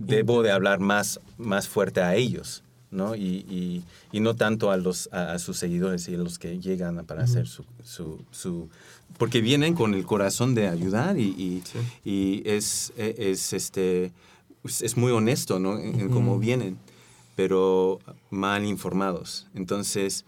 [0.00, 3.14] debo de hablar más, más fuerte a ellos, ¿no?
[3.14, 3.82] Y, y-
[4.12, 7.24] y no tanto a, los, a, a sus seguidores y a los que llegan para
[7.24, 8.68] hacer su, su, su-
[9.18, 11.62] Porque vienen con el corazón de ayudar y, y,
[12.04, 14.12] y es, e- es, este,
[14.64, 15.78] es muy honesto, ¿no?
[15.78, 16.78] En, cómo vienen,
[17.36, 19.46] pero mal informados.
[19.54, 20.24] Entonces,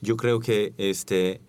[0.00, 1.40] yo creo que este,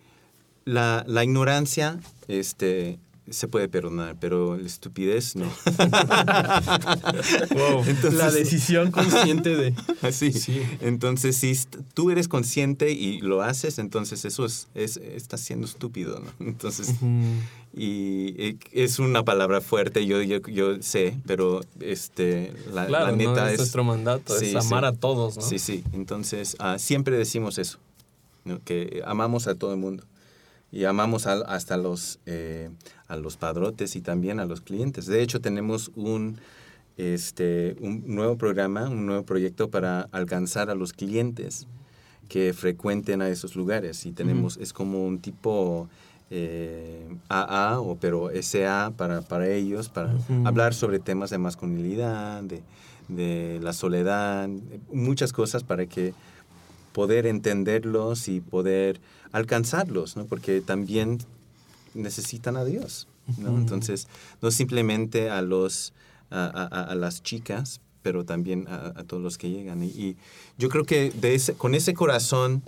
[0.65, 2.99] la, la ignorancia este,
[3.31, 5.45] se puede perdonar, pero la estupidez no.
[7.51, 7.83] Wow.
[8.13, 9.73] la decisión consciente de.
[10.01, 10.31] Así.
[10.31, 10.61] Sí.
[10.81, 11.53] Entonces, si
[11.93, 16.45] tú eres consciente y lo haces, entonces eso es, es estás siendo estúpido, ¿no?
[16.45, 16.95] Entonces,
[17.73, 23.17] y es una palabra fuerte, yo, yo, yo sé, pero este, la, Claro, la ¿no?
[23.17, 23.59] neta es, es...
[23.59, 24.57] nuestro mandato, Sí, es sí.
[24.57, 25.43] amar a todos, ¿no?
[25.43, 25.83] Sí, sí.
[25.93, 27.77] Entonces, ah, siempre decimos eso,
[28.43, 28.59] ¿no?
[28.63, 30.03] que amamos a todo el mundo.
[30.71, 32.69] Y amamos a- hasta los, eh,
[33.07, 35.05] a los padrotes y también a los clientes.
[35.07, 36.37] De hecho, tenemos un,
[36.97, 41.67] este, un nuevo programa, un nuevo proyecto para alcanzar a los clientes
[42.27, 44.05] que frecuenten a esos lugares.
[44.05, 45.87] Y tenemos, es como un tipo
[46.29, 50.13] eh, AA, o, pero SA para, para ellos, para
[50.45, 52.61] hablar sobre temas de masculinidad, de,
[53.07, 54.47] de la soledad,
[54.93, 56.13] muchas cosas para que
[56.93, 58.99] poder entenderlos y poder
[59.31, 60.25] alcanzarlos, ¿no?
[60.25, 61.19] Porque también
[61.93, 63.57] necesitan a Dios, ¿no?
[63.57, 64.07] Entonces,
[64.41, 65.93] no simplemente a los
[66.31, 69.83] a, a- a las chicas, pero también a, a todos los que llegan.
[69.83, 70.15] Y, y
[70.57, 72.61] yo creo que de ese, con ese corazón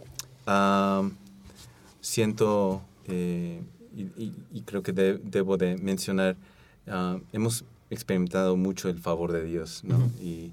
[2.02, 3.62] siento eh,
[3.95, 6.36] y, y- y creo que de- debo de mencionar,
[6.88, 10.10] ah, hemos experimentado mucho el favor de Dios, ¿no?
[10.21, 10.52] Y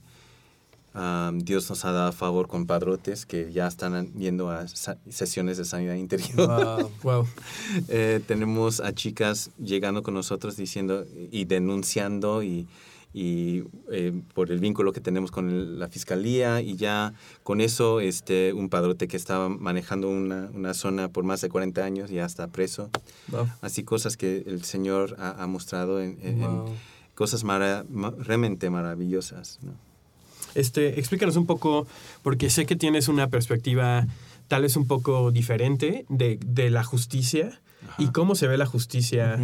[0.94, 5.64] ah, Dios nos ha dado favor con padrotes que ya están yendo a sesiones de
[5.64, 6.36] sanidad interior.
[6.48, 6.90] Wow.
[7.02, 7.26] Wow.
[7.88, 12.66] Eh, tenemos a chicas llegando con nosotros diciendo y denunciando y,
[13.12, 18.00] y, eh, por el vínculo que tenemos con el- la fiscalía y ya con eso
[18.00, 22.24] este un padrote que estaba manejando una, una zona por más de 40 años ya
[22.24, 22.90] está preso
[23.28, 23.48] Wow.
[23.62, 26.68] así cosas que el señor ha, ha mostrado en, en- en Wow.
[27.14, 29.72] cosas mara- ma- realmente maravillosas ¿no?
[30.58, 31.86] Este, explícanos un poco,
[32.22, 34.06] porque sé que tienes una perspectiva
[34.48, 37.60] tal vez un poco diferente de, de la justicia
[37.98, 39.38] y cómo se ve la justicia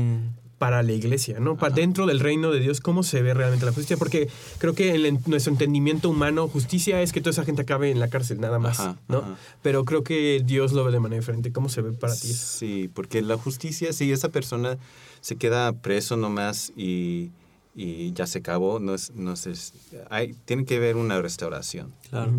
[0.59, 1.57] para la iglesia, ¿no?
[1.57, 3.97] Para dentro del reino de Dios, ¿cómo se ve realmente la justicia?
[3.97, 8.01] Porque creo que en nuestro entendimiento humano, justicia es que toda esa gente acabe en
[8.01, 9.37] la cárcel, nada más, Ajá, ¿no?
[9.63, 11.53] Pero creo que Dios lo ve de manera diferente.
[11.53, 12.33] ¿Cómo se ve para ti?
[12.33, 14.79] Sí, porque la justicia, si esa persona
[15.21, 17.31] se queda preso nomás y,
[17.75, 19.73] y ya se acabó, no es, no es,
[20.11, 21.93] hay, tiene que haber una restauración.
[22.09, 22.33] Claro.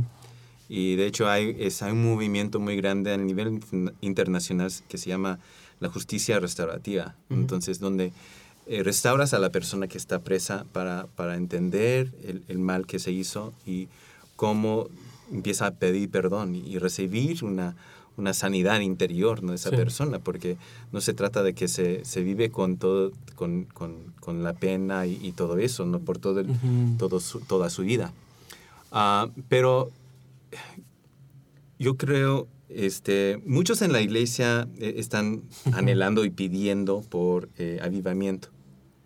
[0.70, 4.98] Y de hecho hay, es, hay un movimiento muy grande a nivel in- internacional que
[4.98, 5.40] se llama
[5.80, 7.16] la justicia restaurativa.
[7.30, 8.14] Entonces, donde
[8.66, 12.98] eh, restauras a la persona que está presa para, para entender el, el mal que
[12.98, 13.90] se hizo y
[14.38, 14.88] cómo
[15.32, 17.76] empieza a pedir perdón y, y recibir una,
[18.18, 19.50] una sanidad interior ¿no?
[19.52, 19.76] de esa Sí.
[19.76, 20.58] persona, porque
[20.92, 25.06] no se trata de que se, se vive con, todo, con, con, con la pena
[25.06, 26.00] y, y todo eso, ¿no?
[26.00, 26.48] por todo el,
[26.98, 28.14] todo su- toda su vida.
[28.92, 29.92] Ah, pero
[31.78, 38.50] yo creo, este, muchos en la iglesia eh, están anhelando y pidiendo por eh, avivamiento.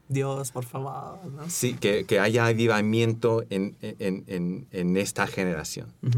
[0.08, 1.20] Dios, por favor.
[1.36, 1.50] ¿no?
[1.50, 5.88] Sí, que, que haya avivamiento en, en, en, en esta generación.
[6.02, 6.18] Ujú.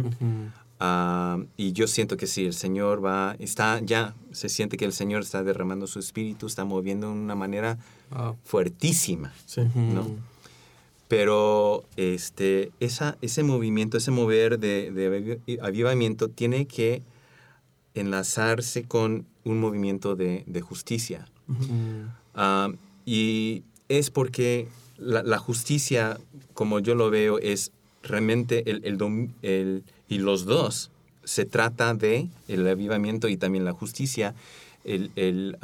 [0.83, 4.93] Ah, y yo siento que sí, el Señor va, está ya, se siente que el
[4.93, 7.77] Señor está derramando su espíritu, está moviendo de una manera
[8.09, 8.35] Wow.
[8.43, 9.31] fuertísima.
[9.45, 9.61] Sí.
[9.75, 10.07] ¿no?
[11.07, 17.03] Pero este, esa, ese movimiento, ese mover de, de aviv- avivamiento tiene que
[17.93, 21.27] enlazarse con un movimiento de, de justicia.
[22.33, 22.69] Ah,
[23.05, 24.67] y es porque
[24.97, 26.17] la, la justicia,
[26.53, 27.71] como yo lo veo, es
[28.03, 30.91] realmente el, el, dom- el- y los dos.
[31.23, 34.33] Se trata de el avivamiento y también la justicia,
[34.83, 35.57] el, el,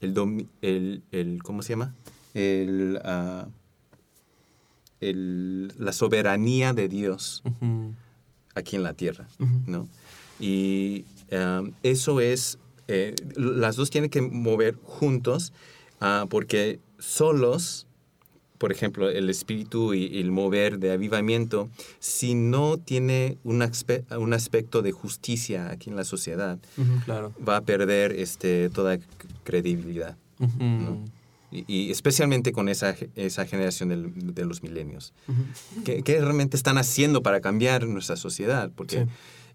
[0.00, 1.94] el, dom- el- el- ¿cómo se llama?
[2.34, 3.46] El, ah,
[5.00, 7.42] el- la soberanía de Dios
[8.54, 9.26] aquí en la tierra.
[9.66, 9.88] ¿no?
[10.40, 12.58] Y um, eso es,
[12.88, 15.52] eh, las dos tienen que mover juntos
[16.00, 17.86] ah, porque solos,
[18.58, 21.68] por ejemplo, el espíritu y, el mover de avivamiento,
[22.00, 26.58] si no tiene un, aspe- un aspecto de justicia aquí en la sociedad.
[27.04, 27.32] Claro.
[27.48, 28.98] va a perder este, toda
[29.44, 30.16] credibilidad.
[31.50, 35.14] Y, y especialmente con esa, esa generación del- de los milenios.
[35.84, 38.70] ¿Qué, qué realmente están haciendo para cambiar nuestra sociedad?
[38.74, 39.06] Porque,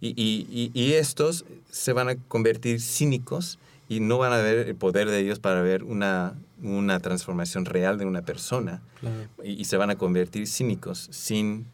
[0.02, 4.68] y, y- y- y estos se van a convertir cínicos y no van a ver
[4.70, 8.82] el poder de Dios para ver una, una transformación real de una persona.
[9.00, 9.16] Claro.
[9.44, 11.66] Y, y se van a convertir cínicos sin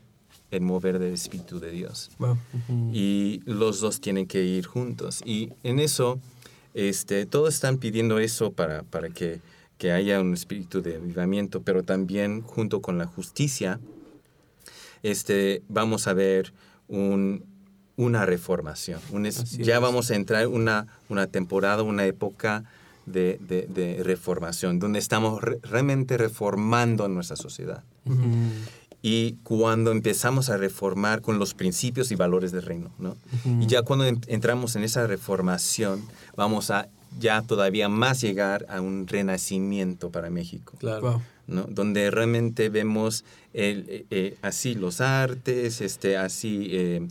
[0.51, 2.09] el mover del Espíritu de Dios.
[2.17, 2.37] Wow.
[2.91, 5.21] Y los dos tienen que ir juntos.
[5.23, 6.19] Y en eso,
[6.73, 9.41] este, todos están pidiendo eso para, para que,
[9.77, 13.79] que haya un espíritu de avivamiento, pero también junto con la justicia,
[15.03, 16.51] este, vamos a ver
[16.87, 17.43] un,
[17.95, 18.99] una reformación.
[19.11, 22.63] Un es- Así ya vamos a entrar en una, una temporada, una época
[23.11, 27.83] de, de- de reformación, donde estamos re- realmente reformando nuestra sociedad.
[29.01, 33.15] Y cuando empezamos a reformar con los principios y valores del reino, ¿no?
[33.61, 36.03] Y ya cuando en- entramos en esa reformación,
[36.35, 40.73] vamos a ya todavía más llegar a un renacimiento para México.
[40.79, 41.01] Claro.
[41.01, 41.21] Wow.
[41.47, 41.63] ¿no?
[41.63, 47.07] donde realmente vemos el, eh, eh, así los artes, este, así eh,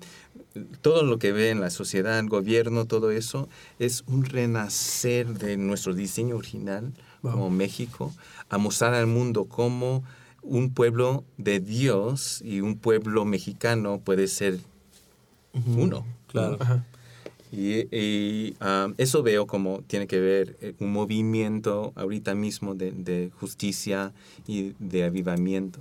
[0.80, 5.56] todo lo que ve en la sociedad, el gobierno, todo eso, es un renacer de
[5.56, 7.32] nuestro diseño original Wow.
[7.32, 8.14] como México,
[8.48, 10.04] a mostrar al mundo cómo
[10.42, 14.60] un pueblo de Dios y un pueblo mexicano puede ser
[15.76, 16.06] uno.
[16.28, 16.52] Claro.
[16.52, 16.56] ¿no?
[16.60, 16.84] Ajá.
[17.50, 22.92] Y, y, um, eso veo como tiene que ver eh, un movimiento ahorita mismo de,
[22.92, 24.12] de justicia
[24.46, 25.80] y de avivamiento.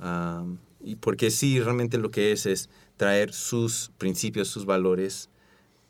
[0.00, 5.28] Um, y porque sí, realmente lo que es es traer sus principios, sus valores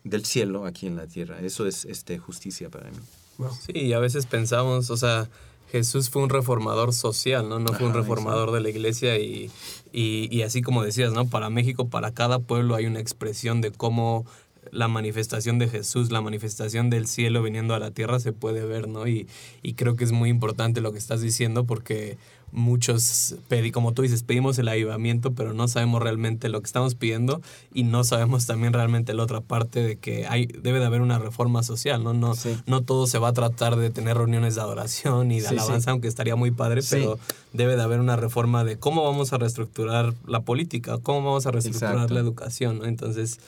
[0.03, 1.39] del cielo aquí en la tierra.
[1.41, 2.97] Eso es este, justicia para mí.
[3.37, 3.51] Wow.
[3.65, 5.29] Sí, y a veces pensamos, o sea,
[5.71, 7.59] Jesús fue un reformador social, ¿no?
[7.59, 9.51] No fue un reformador de la iglesia y,
[9.91, 11.27] y, y así como decías, ¿no?
[11.27, 14.25] Para México, para cada pueblo hay una expresión de cómo
[14.71, 18.87] la manifestación de Jesús, la manifestación del cielo viniendo a la tierra se puede ver,
[18.87, 19.07] ¿no?
[19.07, 19.27] Y,
[19.63, 22.17] y creo que es muy importante lo que estás diciendo porque
[22.51, 26.95] muchos, pedi- como tú dices, pedimos el avivamiento, pero no sabemos realmente lo que estamos
[26.95, 27.41] pidiendo
[27.73, 31.19] y no sabemos también realmente la otra parte de que hay, debe de haber una
[31.19, 32.13] reforma social, ¿no?
[32.13, 32.55] No, Sí.
[32.65, 35.81] no todo se va a tratar de tener reuniones de adoración y de Sí, alabanza,
[35.85, 35.89] sí.
[35.89, 37.19] aunque estaría muy padre, pero
[37.53, 41.51] debe de haber una reforma de cómo vamos a reestructurar la política, cómo vamos a
[41.51, 42.13] reestructurar Exacto.
[42.13, 42.85] la educación, ¿no?
[42.85, 43.39] Entonces,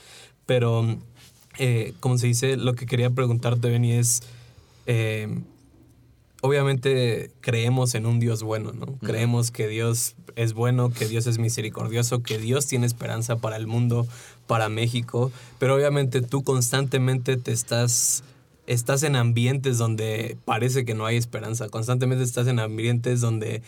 [0.47, 0.97] pero,
[1.59, 4.23] eh, como se dice, lo que quería preguntarte, Benny, es,
[4.87, 5.27] eh,
[6.41, 8.97] obviamente creemos en un Dios bueno, ¿no?
[8.99, 13.67] Creemos que Dios es bueno, que Dios es misericordioso, que Dios tiene esperanza para el
[13.67, 14.07] mundo,
[14.47, 18.23] para México, pero obviamente tú constantemente te estás
[18.67, 23.63] estás en ambientes donde parece que no hay esperanza, constantemente estás en ambientes donde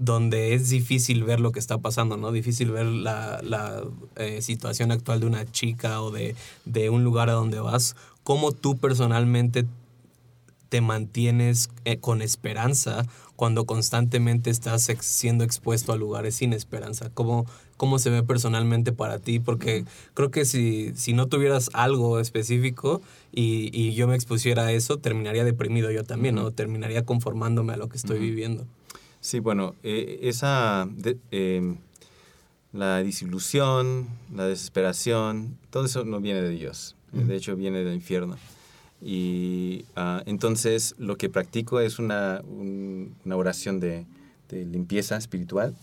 [0.00, 2.32] donde es difícil ver lo que está pasando, ¿no?
[2.32, 3.84] Difícil ver la, la,
[4.16, 6.34] eh, situación actual de una chica o de,
[6.64, 7.94] de un lugar a donde vas.
[8.24, 9.66] ¿Cómo tú personalmente
[10.70, 13.04] te mantienes eh, con esperanza
[13.36, 17.10] cuando constantemente estás ex- siendo expuesto a lugares sin esperanza?
[17.12, 17.44] ¿Cómo,
[17.76, 19.38] cómo se ve personalmente para ti?
[19.38, 19.84] Porque
[20.14, 24.96] creo que si, si no tuvieras algo específico y, y yo me expusiera a eso,
[24.96, 26.50] terminaría deprimido yo también, ¿no?
[26.52, 28.64] Terminaría conformándome a lo que estoy viviendo.
[29.20, 31.76] Sí, bueno, eh, esa, de- em,
[32.72, 38.36] la disilusión, la desesperación, todo eso no viene de Dios, de hecho viene del infierno.
[39.02, 44.06] Y ah, entonces lo que practico es una, un- una oración de,
[44.48, 45.74] de limpieza espiritual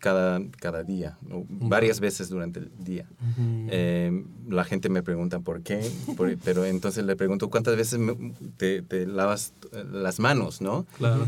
[0.00, 3.06] cada, cada día, o varias veces durante el día.
[3.68, 8.32] Eh, la gente me pregunta por qué, por- pero entonces le pregunto cuántas veces me-
[8.56, 10.86] te, te lavas eh, las manos, ¿no?
[10.96, 11.26] Claro.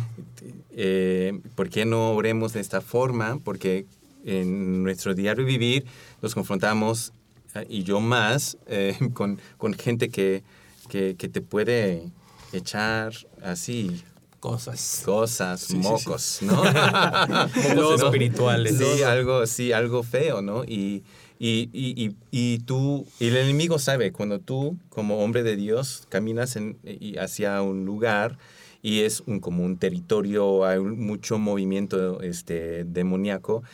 [0.70, 3.38] Eh, ¿Por qué no oremos de esta forma?
[3.44, 3.86] Porque
[4.24, 5.84] en nuestro diario vivir
[6.22, 7.12] nos confrontamos,
[7.54, 10.42] eh, y yo más, eh, con, con gente que,
[10.88, 12.04] que, que te puede
[12.52, 14.02] echar así
[14.40, 15.02] Cosas.
[15.04, 15.76] cosas, sí, sí.
[15.78, 16.62] mocos, ¿no?
[17.74, 18.06] Los ¿no?
[18.06, 18.76] espirituales.
[18.78, 20.64] Sí, algo, sí, algo feo, ¿no?
[20.64, 21.02] Y,
[21.40, 26.04] y, y, y, y tú, y el enemigo sabe, cuando tú, como hombre de Dios,
[26.08, 28.38] caminas en, y hacia un lugar
[28.80, 33.64] y es un, como un territorio, hay un- mucho movimiento este, demoníaco,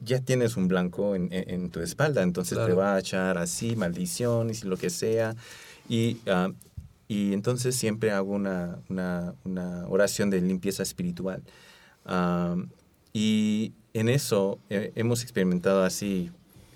[0.00, 3.76] ya tienes un blanco en, en- en tu espalda, entonces te va a echar así
[3.76, 5.34] maldiciones y lo que sea.
[5.88, 6.50] Y, ah,
[7.14, 11.42] y entonces siempre hago una, una, una oración de limpieza espiritual.
[13.12, 16.30] Y en eso eh, hemos experimentado así,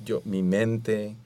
[0.05, 1.17] yo, mi mente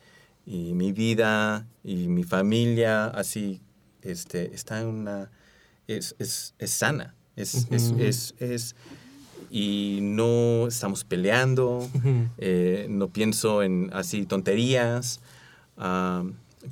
[0.46, 3.60] y mi vida y mi familia, así,
[4.00, 5.30] este, está en una,
[5.86, 7.96] es, es, es sana, es, Ujú.
[8.00, 8.74] es, es-
[9.50, 11.90] y no estamos peleando,
[12.38, 15.20] eh, no pienso en así tonterías.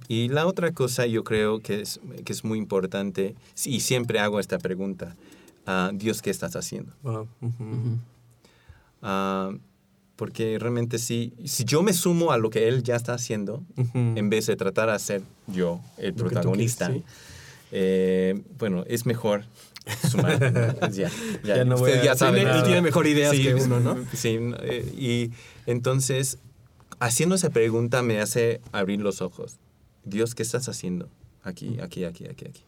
[0.09, 3.35] Y la otra cosa yo creo que es, que es muy importante,
[3.65, 5.17] y siempre hago esta pregunta,
[5.67, 6.93] ah, Dios, ¿qué estás haciendo?
[7.03, 7.29] Wow.
[7.41, 7.99] Ujú.
[9.03, 9.53] Ah,
[10.17, 13.63] porque realmente si, si yo me sumo a lo que Él ya está haciendo,
[13.95, 17.05] en vez de tratar de ser yo el protagonista, quieres,
[17.73, 19.45] eh, bueno, es mejor
[20.93, 21.11] ya, ya,
[21.43, 22.43] Ya no voy usted a- ya Sí, sabe.
[22.43, 23.97] él tiene mejor ideas que uno, ¿no?
[24.13, 25.31] Sí, eh, y
[25.65, 26.37] entonces,
[26.99, 29.57] haciendo esa pregunta me hace abrir los ojos.
[30.05, 31.09] Dios, ¿qué estás haciendo?
[31.43, 32.63] Aquí, aquí, aquí, aquí, aquí.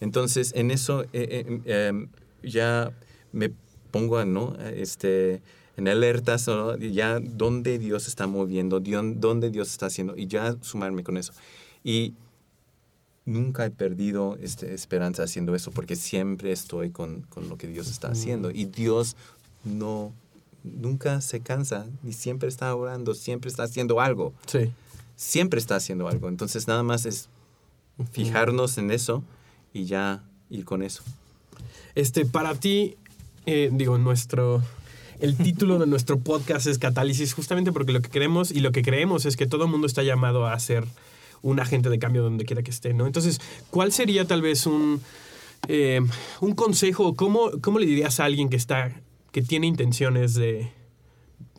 [0.00, 2.08] Entonces, en eso eh, eh, em,
[2.42, 2.92] ya
[3.32, 3.52] me
[3.90, 4.56] pongo ¿no?
[4.60, 5.40] este,
[5.76, 6.76] en alertas, ¿no?
[6.76, 11.32] ya dónde Dios está moviendo, dónde Dios está haciendo, y ya sumarme con eso.
[11.82, 12.14] Y
[13.24, 17.88] nunca he perdido este, esperanza haciendo eso, porque siempre estoy con, con lo que Dios
[17.88, 18.50] está haciendo.
[18.50, 19.16] Y Dios
[19.64, 20.12] no,
[20.62, 24.70] nunca se cansa, y siempre está orando, siempre está haciendo algo Sí.
[25.16, 26.28] Siempre está haciendo algo.
[26.28, 27.28] Entonces nada más es
[28.12, 29.22] fijarnos en eso
[29.72, 31.02] y ya ir con eso.
[31.94, 32.96] Este, para ti,
[33.46, 34.62] eh, digo, nuestro.
[35.20, 38.82] El título de nuestro podcast es Catálisis, justamente porque lo que queremos y lo que
[38.82, 40.84] creemos es que todo el mundo está llamado a ser
[41.40, 43.06] un agente de cambio donde quiera que esté, ¿no?
[43.06, 43.40] Entonces,
[43.70, 45.00] ¿cuál sería tal vez un,
[45.68, 46.00] eh,
[46.40, 47.14] un consejo?
[47.14, 48.92] ¿Cómo, ¿Cómo le dirías a alguien que está,
[49.30, 50.72] que tiene intenciones de,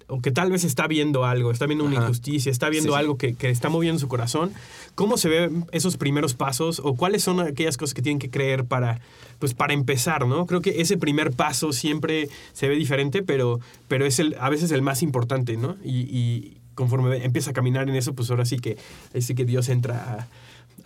[0.07, 2.05] o que tal vez está viendo algo, está viendo una Ajá.
[2.05, 4.51] injusticia, está viendo Sí, algo que, que está moviendo su corazón,
[4.93, 8.65] ¿cómo se ven esos primeros pasos o cuáles son aquellas cosas que tienen que creer
[8.65, 8.99] para,
[9.39, 10.45] pues, para empezar, ¿no?
[10.45, 14.71] Creo que ese primer paso siempre se ve diferente, pero, pero es el, a veces
[14.71, 15.75] el más importante, ¿no?
[15.83, 18.77] Y, y conforme empieza a caminar en eso, pues ahora sí que,
[19.19, 20.27] sí que Dios entra a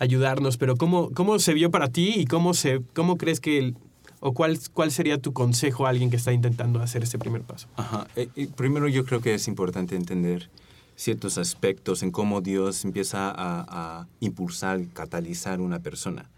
[0.02, 3.74] ayudarnos, pero ¿cómo, cómo se vio para ti y cómo, se, cómo crees que, el-
[4.20, 7.68] o cuál, cuál sería tu consejo a alguien que está intentando hacer ese primer paso?
[7.76, 8.06] Ajá.
[8.16, 10.50] Eh, primero yo creo que es importante entender
[10.94, 13.64] ciertos aspectos en cómo Dios empieza a,
[14.00, 16.28] a impulsar, catalizar una persona.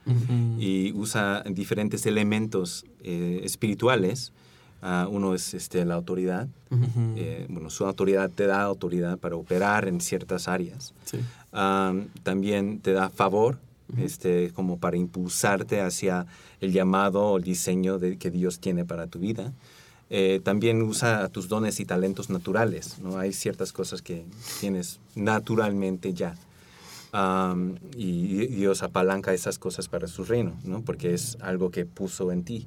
[0.58, 4.32] Y usa diferentes elementos eh, espirituales.
[4.80, 6.46] Ah, uno es este, la autoridad.
[7.16, 10.94] Eh, bueno, su autoridad te da autoridad para operar en ciertas áreas.
[11.04, 11.18] Sí.
[11.50, 13.58] Am, también te da favor,
[13.98, 16.26] este, como para impulsarte hacia
[16.60, 19.52] el llamado o el diseño de, que Dios tiene para tu vida.
[20.14, 23.18] Eh, también usa tus dones y talentos naturales, ¿no?
[23.18, 24.26] Hay ciertas cosas que
[24.60, 26.36] tienes naturalmente ya.
[27.12, 30.82] Am, y Dios apalanca esas cosas para su reino, ¿no?
[30.82, 32.66] Porque es algo que puso en ti.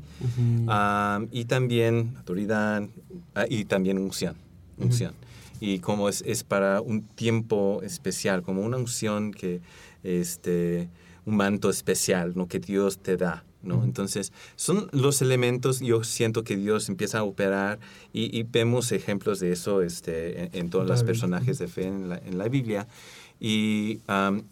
[0.68, 2.88] Am, y también autoridad
[3.36, 4.36] ah, y también unción.
[4.78, 5.14] unción.
[5.60, 9.62] Y como es, es para un tiempo especial, como una unción que,
[10.04, 10.90] este,
[11.26, 12.48] un manto especial, ¿no?
[12.48, 13.84] Que Dios te da, ¿no?
[13.84, 17.80] Entonces, son los elementos, yo siento que Dios empieza a operar
[18.14, 22.10] y, y vemos ejemplos de eso este, en, en todos los personajes de fe en
[22.10, 22.88] la, en la Biblia
[23.40, 24.00] y,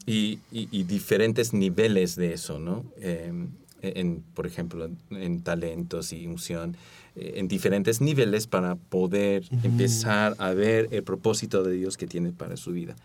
[0.06, 2.84] y, y- y diferentes niveles de eso, ¿no?
[3.00, 3.50] Em,
[3.82, 6.78] en, por ejemplo, en talentos y unción,
[7.18, 12.32] eh, en diferentes niveles para poder empezar a ver el propósito de Dios que tiene
[12.32, 12.96] para su vida.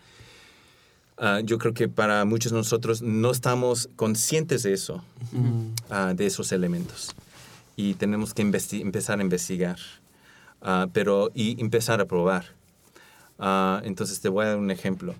[1.21, 5.03] Ah, yo creo que para muchos de nosotros no estamos conscientes de eso,
[5.89, 7.13] ah, de esos elementos.
[7.75, 9.77] Y tenemos que investi- empezar a investigar,
[10.61, 12.45] ah, pero y empezar a probar.
[13.83, 15.15] Entonces te voy a dar un ejemplo.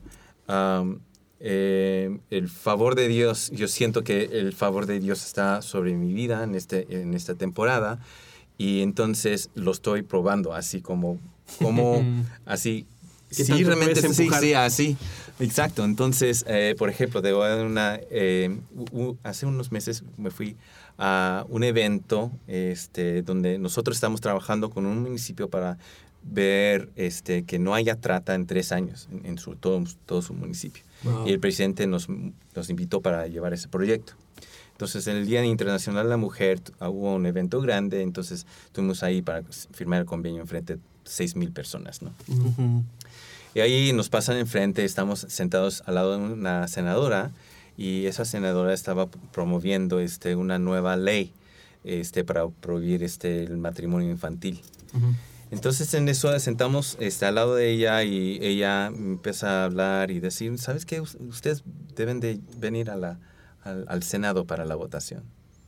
[0.48, 1.00] Am,
[1.40, 6.12] eh, el favor de Dios, yo siento que el favor de Dios está sobre mi
[6.14, 8.00] vida en, este, en esta temporada
[8.58, 11.18] y entonces lo estoy probando así como,
[11.62, 12.04] como
[12.46, 12.86] así.
[13.30, 14.42] ¿Qué Sí, realmente puedes sí, empujar?
[14.44, 14.98] sí, así.
[15.40, 15.84] Exacto.
[15.86, 18.00] Entonces, eh, por ejemplo, dar una.
[18.12, 18.60] eh,
[19.24, 20.56] hace unos meses me fui
[20.98, 25.78] a un evento este, donde nosotros estamos trabajando con un municipio para
[26.24, 30.34] ver este, que no haya trata en tres años en, en su, todo, todo su
[30.34, 30.84] municipio.
[31.04, 31.26] Wow.
[31.28, 34.14] Y el presidente nos, nos invitó para llevar ese proyecto.
[34.74, 39.04] Entonces, en el Día Internacional de la Mujer t- hubo un evento grande, entonces estuvimos
[39.04, 42.12] ahí para firmar el convenio enfrente de 6.000 personas, ¿no?
[43.56, 47.32] Y ahí nos pasan enfrente, estamos sentados al lado de una senadora
[47.78, 51.34] y esa senadora estaba promoviendo este, una nueva ley
[51.84, 54.62] este, para prohibir este, el matrimonio infantil.
[55.52, 60.20] Entonces en eso sentamos este, al lado de ella y ella empieza a hablar y
[60.20, 61.02] decir, ¿sabes qué?
[61.02, 61.64] Us- Ustedes
[61.96, 63.20] deben de venir a la,
[63.64, 65.24] al, al Senado para la votación.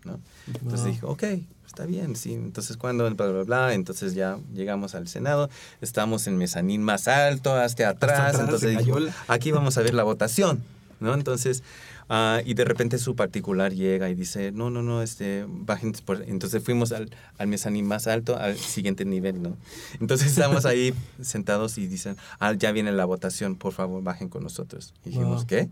[0.05, 0.19] ¿No?
[0.47, 0.91] Entonces Wow.
[0.93, 1.23] dijo, ok,
[1.65, 2.33] está bien, sí.
[2.33, 5.49] Entonces cuando, bla, bla, bla, entonces ya llegamos al Senado,
[5.81, 8.97] estamos en mezanín más alto, hasta atrás, atrás, entonces dijo,
[9.27, 10.63] aquí vamos a ver la votación,
[10.99, 11.13] ¿no?
[11.13, 11.63] Entonces,
[12.09, 16.23] ah, y de repente su particular llega y dice, no, no, no, este, bajen, por-".
[16.27, 19.55] entonces fuimos al, al mezanín más alto, al siguiente nivel, ¿no?
[20.01, 24.43] Entonces estamos ahí sentados y dicen, ah, ya viene la votación, por favor, bajen con
[24.43, 24.93] nosotros.
[25.05, 25.47] Y dijimos, Wow.
[25.47, 25.69] ¿qué?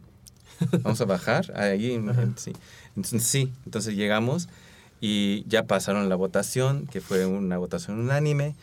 [0.83, 2.01] Vamos a bajar ahí,
[2.35, 2.51] sí.
[2.99, 4.49] Entonces sí, entonces llegamos
[5.01, 8.55] y ya pasaron la votación, que fue una votación unánime,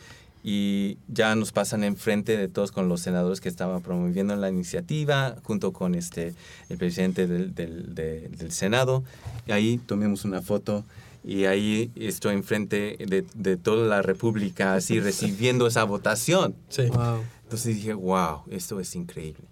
[0.43, 5.35] y ya nos pasan enfrente de todos con los senadores que estaban promoviendo la iniciativa,
[5.43, 6.35] junto con este,
[6.69, 9.03] el presidente del, del, de- del Senado.
[9.47, 10.85] Y ahí tomemos una foto
[11.23, 16.55] y ahí estoy enfrente de, de toda la República, así recibiendo esa votación.
[16.69, 16.83] Sí.
[16.85, 17.23] Wow.
[17.43, 19.43] Entonces dije, wow, esto es increíble.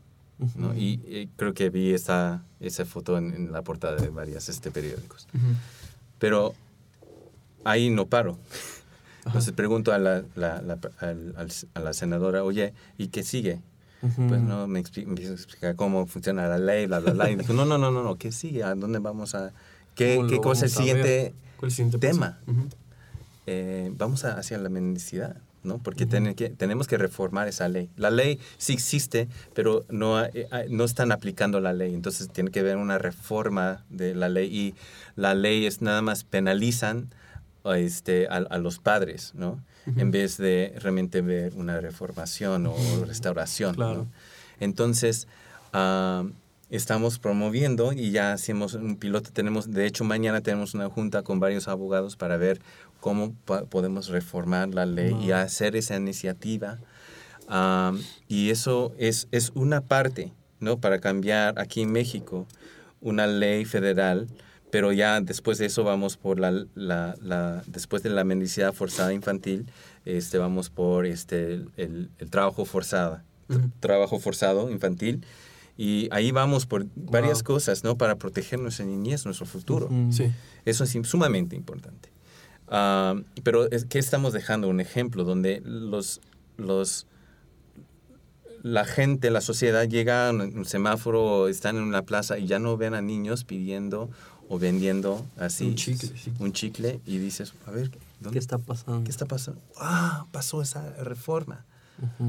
[0.55, 0.73] ¿No?
[0.75, 4.71] y, y creo que vi esa, esa foto en, en la portada de varios este,
[4.71, 5.27] periódicos.
[6.19, 6.53] Pero
[7.63, 8.37] ahí no paro.
[9.25, 10.77] Entonces pregunto a la, la- la-
[11.73, 13.61] a la senadora, oye, ¿y qué sigue?
[14.01, 17.31] Pues no, me, expli- me empieza a explicar cómo funciona la ley, bla, bla, bla.
[17.31, 18.63] Y dijo, no, no, no, no, no, ¿qué sigue?
[18.63, 19.51] ¿A dónde vamos a...?
[19.95, 22.19] ¿Qué, ¿Cómo qué cosa es el siguiente ¿Cuál es el siguiente paso?
[22.19, 22.39] tema?
[23.47, 25.79] Eh, vamos a- hacia la mendicidad, ¿no?
[25.79, 27.89] Porque tiene que, tenemos que reformar esa ley.
[27.97, 31.93] La ley sí existe, pero no, eh, no están aplicando la ley.
[31.93, 34.75] Entonces tiene que haber una reforma de la ley y
[35.15, 37.13] la ley es nada más penalizan
[37.63, 39.63] a, este, a, a los padres, ¿no?
[39.97, 44.09] En vez de realmente ver una reformación o restauración.
[44.59, 45.27] Entonces,
[45.73, 46.25] ah,
[46.69, 49.31] estamos promoviendo y ya hacemos un piloto.
[49.31, 52.59] Tenemos, de hecho, mañana tenemos una junta con varios abogados para ver
[52.99, 56.79] cómo po- podemos reformar la ley y hacer esa iniciativa.
[58.27, 60.77] Y eso es, es una parte, ¿no?
[60.79, 62.47] Para cambiar aquí en México
[63.01, 64.27] una ley federal,
[64.71, 69.13] pero ya después de eso vamos por la, la, la- después de la mendicidad forzada
[69.13, 69.67] infantil,
[70.05, 73.21] este, vamos por este, el, el trabajo forzado,
[73.79, 75.23] trabajo forzado infantil.
[75.77, 77.55] Y ahí vamos por varias Wow.
[77.55, 77.97] cosas, ¿no?
[77.97, 79.89] Para proteger nuestra niñez, nuestro futuro.
[80.11, 80.31] Sí.
[80.63, 82.09] Eso es sumamente importante.
[82.67, 84.69] Ah, pero, es, ¿qué estamos dejando?
[84.69, 86.21] Un ejemplo donde los,
[86.57, 87.07] los,
[88.63, 92.77] la gente, la sociedad llega a un, semáforo, están en una plaza y ya no
[92.77, 94.09] ven a niños pidiendo
[94.47, 99.03] o vendiendo así Un chicle, un chicle y dices, a ver, ¿dónde ¿Qué está pasando?
[99.03, 99.61] ¿Qué está pasando?
[99.77, 101.65] Ah, pasó esa reforma.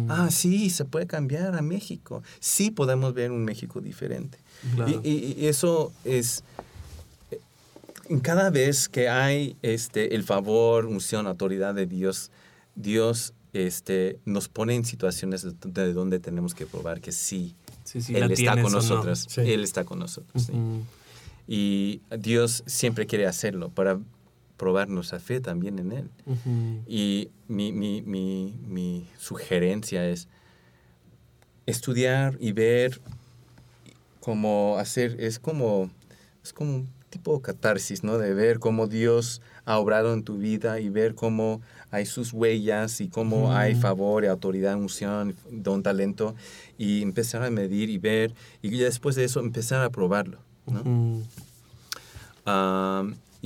[0.08, 2.22] Ah, sí, se puede cambiar a México.
[2.40, 4.38] Sí podemos ver un México diferente.
[4.74, 5.00] Claro.
[5.02, 6.44] Y, eso es,
[7.30, 7.40] eh,
[8.22, 12.30] cada vez que hay este, el favor, unción, autoridad de Dios,
[12.74, 17.54] Dios este, nos pone en situaciones de, de donde tenemos que probar que sí,
[17.86, 18.70] Sí, Él está con no.
[18.70, 19.26] nosotros.
[19.28, 19.40] Sí.
[19.42, 20.50] Él está con nosotros.
[21.48, 24.00] Y Dios siempre quiere hacerlo para
[24.56, 26.10] probar nuestra fe también en Él.
[26.86, 30.28] Y mi, mi, mi, mi sugerencia es
[31.66, 33.00] estudiar y ver
[34.20, 35.90] cómo hacer, es como,
[36.42, 38.18] es como un tipo de catarsis, ¿no?
[38.18, 43.00] De ver cómo Dios ha obrado en tu vida y ver cómo hay sus huellas
[43.00, 46.34] y cómo hay favor, y autoridad, unción, don, talento
[46.78, 51.22] y empezar a medir y ver y después de eso empezar a probarlo, ¿no?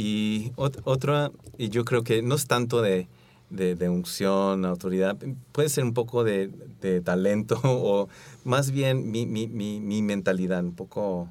[0.00, 3.06] Y ot- otra, y yo creo que no es tanto de,
[3.50, 5.16] de, de unción, autoridad,
[5.52, 8.08] puede ser un poco de, de talento o
[8.44, 11.28] más bien mi, mi, mi, mi mentalidad un poco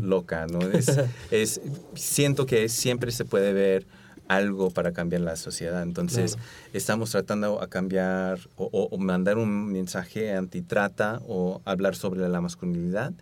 [0.00, 0.60] loca, ¿no?
[0.70, 0.98] Es,
[1.30, 1.60] es,
[1.94, 3.86] siento que siempre se puede ver
[4.28, 5.82] algo para cambiar la sociedad.
[5.82, 6.48] Entonces, Claro.
[6.72, 13.12] estamos tratando a cambiar o, mandar un mensaje antitrata o hablar sobre la masculinidad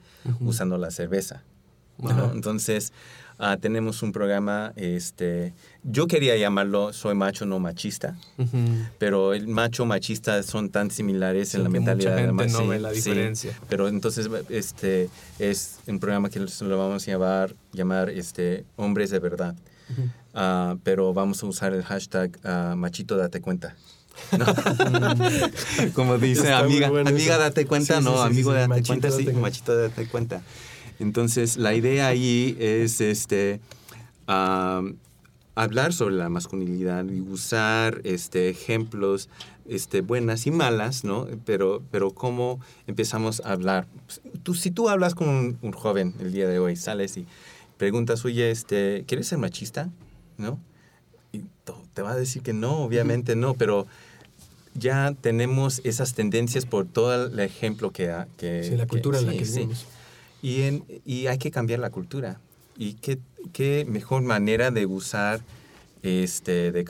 [0.41, 1.43] usando la cerveza.
[2.35, 2.93] Entonces,
[3.43, 8.17] ah, tenemos un programa, este, yo quería llamarlo Soy macho, no machista,
[8.99, 12.13] pero el macho machista son tan similares Sí, en la mentalidad.
[12.13, 12.95] mucha gente además, no sí, ve la sí.
[12.95, 13.59] diferencia.
[13.69, 19.19] pero entonces, este, es un programa que lo vamos a llamar, llamar este, Hombres de
[19.19, 19.57] Verdad.
[20.35, 23.75] Ah, pero vamos a usar el hashtag ah, machito date cuenta.
[24.39, 24.47] ¿no?
[25.95, 29.11] Como dice, Está amiga, amiga date cuenta, Sí, sí, no, sí, amigo sí, date cuenta,
[29.11, 30.43] sí, machito date cuenta.
[31.03, 33.61] Entonces, la idea ahí es este,
[34.27, 39.29] hablar sobre la masculinidad y usar este, ejemplos
[39.69, 41.27] este, buenas y malas, ¿no?
[41.45, 43.87] Pero, pero cómo empezamos a hablar.
[44.45, 47.27] Tú, si tú hablas con un, un joven el día de hoy, sales y
[47.79, 49.91] preguntas, oye, este, ¿quieres ser machista?
[50.39, 50.61] ¿No?
[51.33, 51.43] Y
[51.95, 53.89] te va a decir que no, obviamente no, pero
[54.75, 58.15] ya tenemos esas tendencias por todo el ejemplo que...
[58.37, 59.69] que Sí, la cultura en la sí, que sí.
[60.43, 62.41] Y, en- y hay que cambiar la cultura.
[62.77, 63.19] Y qué,
[63.53, 65.41] qué mejor manera de usar
[66.03, 66.85] este, de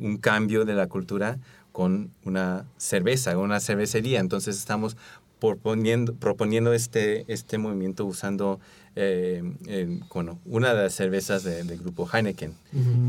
[0.00, 1.38] un cambio de la cultura
[1.72, 4.20] con una cerveza, una cervecería.
[4.20, 4.96] Entonces estamos
[5.40, 8.58] proponiendo, proponiendo este, este movimiento usando
[8.98, 12.54] eh, eh, bueno, una de las cervezas de- del grupo Heineken.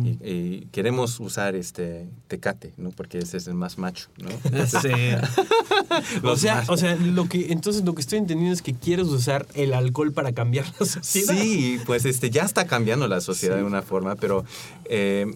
[0.03, 2.89] Y, y queremos usar este tecate, ¿no?
[2.91, 4.29] Porque ese es el más macho, ¿no?
[4.67, 4.89] Sí.
[6.23, 9.47] O sea, o sea, lo que entonces lo que estoy entendiendo es que quieres usar
[9.53, 11.33] el alcohol para cambiar la sociedad.
[11.33, 13.61] Sí, pues este, ya está cambiando la sociedad Sí.
[13.61, 14.43] de una forma, pero
[14.85, 15.33] eh,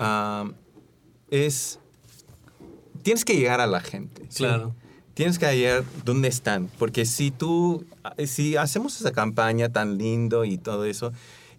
[0.00, 0.50] ah,
[1.30, 1.78] es
[3.02, 4.22] tienes que llegar a la gente.
[4.34, 4.74] Claro.
[5.14, 7.84] Tienes que llegar donde están, porque si tú,
[8.26, 11.12] si hacemos esa campaña tan lindo y todo eso,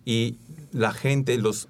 [0.05, 0.35] y
[0.71, 1.67] la gente, los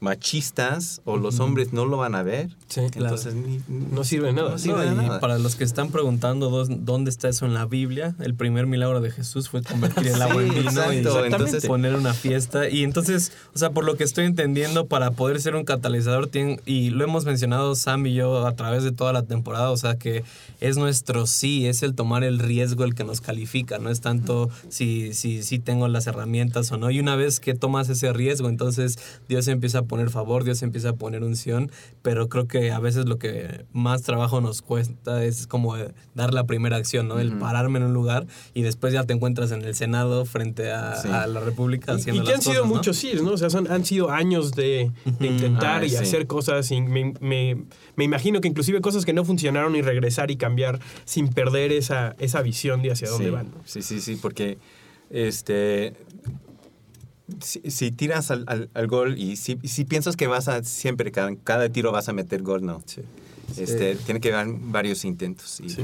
[0.00, 4.50] machistas o los hombres no lo van a ver, Sí, entonces ni- No sirve nada.
[4.50, 5.20] No sirve No, de y nada.
[5.20, 9.00] para los que están preguntando dos- dónde está eso en la Biblia, el primer milagro
[9.00, 12.12] de Jesús fue convertir el agua en Sí, vino y exacto, entonces entonces- poner una
[12.12, 12.68] fiesta.
[12.68, 16.60] Y entonces, o sea, por lo que estoy entendiendo, para poder ser un catalizador, tienen-
[16.66, 19.96] y lo hemos mencionado Sam y yo a través de toda la temporada, o sea,
[19.96, 20.24] que
[20.60, 24.50] es nuestro sí, es el tomar el riesgo el que nos califica, no es tanto
[24.68, 26.90] si, si, si tengo las herramientas o no.
[26.90, 30.90] Y una vez que tomas ese riesgo, entonces Dios empieza a poner favor, Dios empieza
[30.90, 31.70] a poner unción,
[32.02, 35.76] pero creo que a veces lo que más trabajo nos cuesta es como
[36.14, 37.18] dar la primera acción, ¿no?
[37.18, 40.96] El pararme en un lugar y después ya te encuentras en el Senado frente a,
[40.96, 41.08] Sí.
[41.08, 43.30] a la República Y, haciendo y que han sido muchos sí, ¿no?
[43.32, 45.96] O sea, son, han sido años de, de intentar Ah, y sí.
[45.96, 46.70] hacer cosas.
[46.70, 47.64] Y me, me-
[47.96, 52.14] me imagino que inclusive cosas que no funcionaron y regresar y cambiar sin perder esa,
[52.18, 53.46] esa visión de hacia dónde sí, van.
[53.50, 53.60] ¿no?
[53.64, 54.58] Sí, sí, sí, porque
[55.10, 55.94] este,
[57.42, 61.10] si, si tiras al, al- al gol y si, si piensas que vas a siempre,
[61.12, 62.82] cada, cada tiro vas a meter gol, no.
[63.56, 65.60] Este, Tiene que haber varios intentos.
[65.60, 65.82] Y, Sí.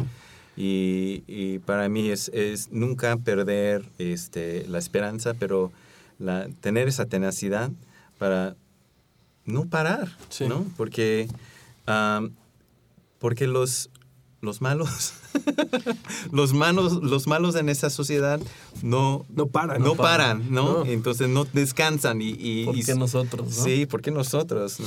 [0.56, 5.72] y, y para mí es, es nunca perder este, la esperanza, pero
[6.18, 7.70] la, tener esa tenacidad
[8.18, 8.54] para
[9.46, 10.16] no parar.
[10.48, 10.64] ¿no?
[10.76, 11.28] Porque,
[13.18, 13.90] porque los,
[14.44, 15.14] los malos,
[16.32, 18.40] los malos, los malos en esa sociedad
[18.82, 19.80] no, No paran.
[19.80, 20.84] no, no paran, ¿no?
[20.84, 20.86] No.
[20.86, 22.30] Entonces no descansan y...
[22.38, 23.64] y ¿Por y- qué nosotros, no?
[23.64, 24.86] Sí, porque nosotros, ¿no?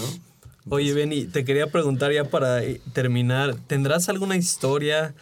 [0.69, 5.15] Oye, Benny, te quería preguntar ya para eh, terminar, ¿tendrás alguna historia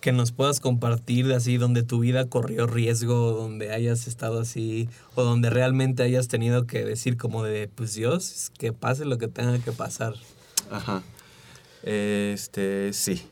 [0.00, 4.88] que nos puedas compartir de así donde tu vida corrió riesgo, donde hayas estado así
[5.14, 9.28] o donde realmente hayas tenido que decir como de, pues Dios, que pase lo que
[9.28, 10.14] tenga que pasar?
[10.70, 11.02] Ajá.
[11.82, 13.22] Este, sí.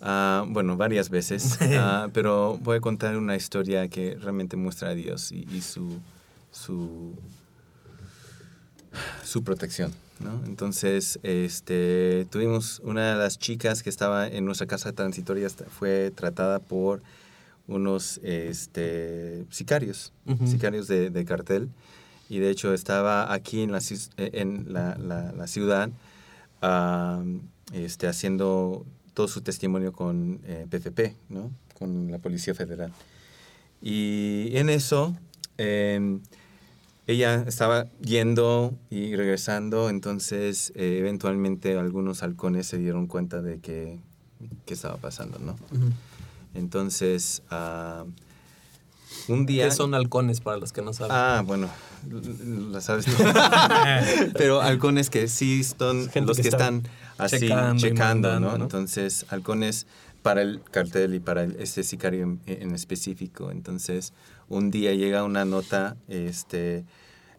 [0.00, 1.58] Ah, bueno, varias veces.
[1.78, 5.98] Ah, pero voy a contar una historia que realmente muestra a Dios y, y su,
[6.50, 7.14] su,
[9.24, 9.92] su protección.
[10.20, 10.42] ¿no?
[10.46, 16.58] Entonces, este, tuvimos una de las chicas que estaba en nuestra casa transitoria, fue tratada
[16.58, 17.02] por
[17.68, 20.12] unos este, sicarios,
[20.46, 21.68] sicarios de, de cartel.
[22.30, 25.90] Y de hecho estaba aquí en la, ciu- en la, la- la ciudad
[26.62, 27.22] ah,
[27.72, 28.84] este, haciendo
[29.18, 31.50] todo su testimonio con eh, PFP, ¿no?
[31.76, 32.92] con la Policía Federal.
[33.82, 35.16] Y en eso,
[35.58, 36.20] eh,
[37.08, 43.98] ella estaba yendo y regresando, entonces eh, eventualmente algunos halcones se dieron cuenta de que,
[44.66, 45.56] que estaba pasando, ¿no?
[46.54, 48.04] Entonces, ah,
[49.26, 49.64] un día...
[49.68, 51.10] ¿Qué son halcones para los que no saben?
[51.12, 51.68] Ah, bueno,
[52.08, 53.12] l- lo sabes tú.
[54.34, 56.82] Pero halcones que sí son Gente los que que, está están
[57.18, 58.58] así checando y checando, mandando, ¿no?
[58.58, 58.64] ¿no?
[58.64, 59.86] Entonces, halcones
[60.22, 63.50] para el cartel y para el- este sicario en, en específico.
[63.50, 64.12] Entonces,
[64.48, 66.84] un día llega una nota, este,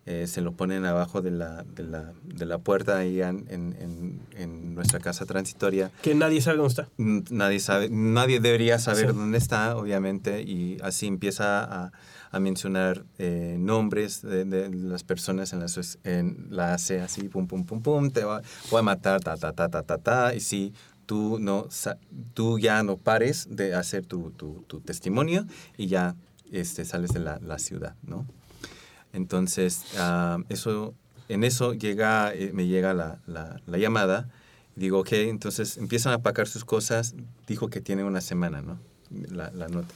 [0.05, 4.19] eh, se lo ponen abajo de la, de la, de la puerta ahí en, en-
[4.35, 5.91] en nuestra casa transitoria.
[6.01, 6.89] Que nadie sabe dónde está.
[6.97, 9.15] Nadie sabe, nadie debería saber Sí.
[9.15, 11.91] dónde está, obviamente, y así empieza a,
[12.31, 15.65] a mencionar eh, nombres de, de las personas en la,
[16.03, 19.51] en la hace así, pum, pum, pum, pum, te va- voy a matar, ta, ta,
[19.53, 20.73] ta, ta, ta, ta, y si
[21.05, 21.67] tú, no,
[22.33, 25.45] tú ya no pares de hacer tu, tu, tu testimonio
[25.77, 26.15] y ya
[26.51, 28.25] este, sales de la, la ciudad, ¿no?
[29.11, 30.93] Entonces, ah, eso,
[31.29, 34.29] en eso llega, eh, me llega la, la, la llamada.
[34.75, 37.15] Digo, ok, entonces empiezan a pagar sus cosas.
[37.47, 38.77] Dijo que tiene una semana, ¿no?
[39.09, 39.93] La, la nota.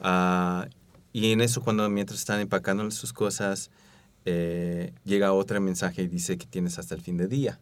[0.00, 0.66] Ah,
[1.12, 3.70] y en eso, cuando mientras están empacando sus cosas,
[4.24, 7.58] eh, llega otro mensaje y dice que tienes hasta el fin de día.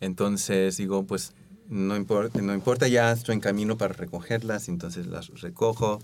[0.00, 1.32] Entonces digo, pues
[1.68, 6.00] no importa, no importa, ya estoy en camino para recogerlas, entonces las recojo.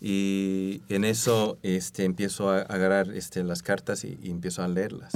[0.00, 5.12] Y en eso este, empiezo a agarrar este, las cartas y, y empiezo a leerlas.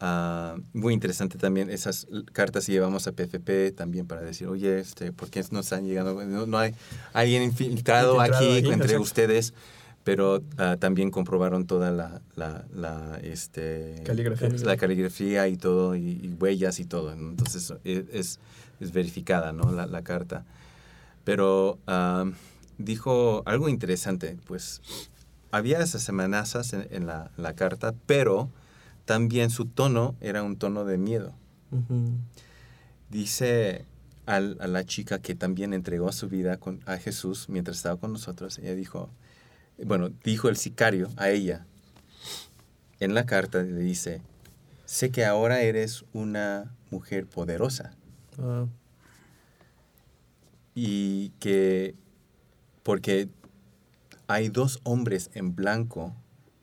[0.00, 5.28] Ah, muy interesante también, esas cartas llevamos a PFP también para decir, oye, este, ¿por
[5.28, 6.24] qué no están llegando?
[6.24, 6.74] No, no hay
[7.12, 9.54] alguien infiltrado, Infiltrado aquí entre ustedes,
[10.04, 14.48] pero ah, también comprobaron toda la, la, la, este, Caligrafía.
[14.50, 17.16] la caligrafía y todo, y, y huellas y todo.
[17.16, 17.30] ¿no?
[17.30, 18.40] Entonces es, es,
[18.78, 19.72] es verificada ¿no?
[19.72, 20.44] la, la carta.
[21.24, 22.24] Pero ah,
[22.78, 24.80] dijo algo interesante, pues
[25.50, 28.48] había esas amenazas en, en la, la carta, pero
[29.08, 31.32] también su tono era un tono de miedo.
[33.08, 33.86] Dice
[34.26, 38.12] al- a la chica que también entregó su vida con, a Jesús mientras estaba con
[38.12, 39.08] nosotros, ella dijo,
[39.82, 41.64] bueno, dijo el sicario a ella,
[43.00, 44.20] en la carta le dice,
[44.84, 47.94] sé que ahora eres una mujer poderosa
[48.38, 48.66] Ah,
[50.74, 51.94] y que
[52.82, 53.28] porque
[54.26, 56.14] hay dos hombres en blanco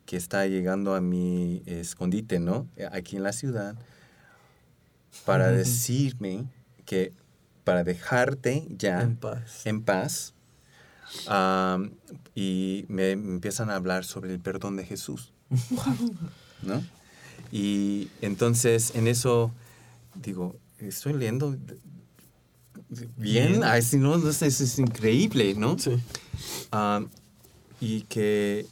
[0.05, 2.67] que está llegando a mi escondite, ¿no?
[2.91, 3.75] Aquí en la ciudad
[5.25, 6.45] para decirme
[6.85, 7.13] que
[7.63, 9.65] para dejarte ya en paz.
[9.65, 10.33] en paz
[11.27, 11.91] am,
[12.35, 15.33] y me empiezan a hablar sobre el perdón de Jesús,
[16.61, 16.83] ¿no?
[17.51, 19.51] Y entonces en eso
[20.21, 21.57] digo, estoy leyendo
[23.17, 25.77] bien, si no, no es, es increíble, ¿no?
[25.79, 25.91] Sí.
[27.81, 28.65] Y que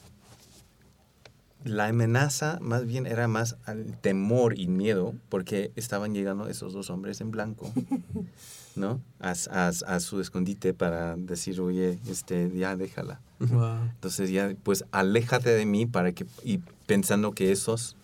[1.64, 6.89] la amenaza más bien era más al temor y miedo porque estaban llegando esos dos
[6.89, 7.72] hombres en blanco,
[8.76, 9.01] ¿no?
[9.20, 13.22] A, a- a su escondite para decir, oye, este, ya déjala.
[13.39, 13.84] Wow.
[13.95, 17.95] Entonces ya, pues aléjate de mí para que, y pensando que esos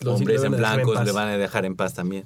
[0.00, 2.24] Los- hombres en a dejar en le van a dejar en paz también.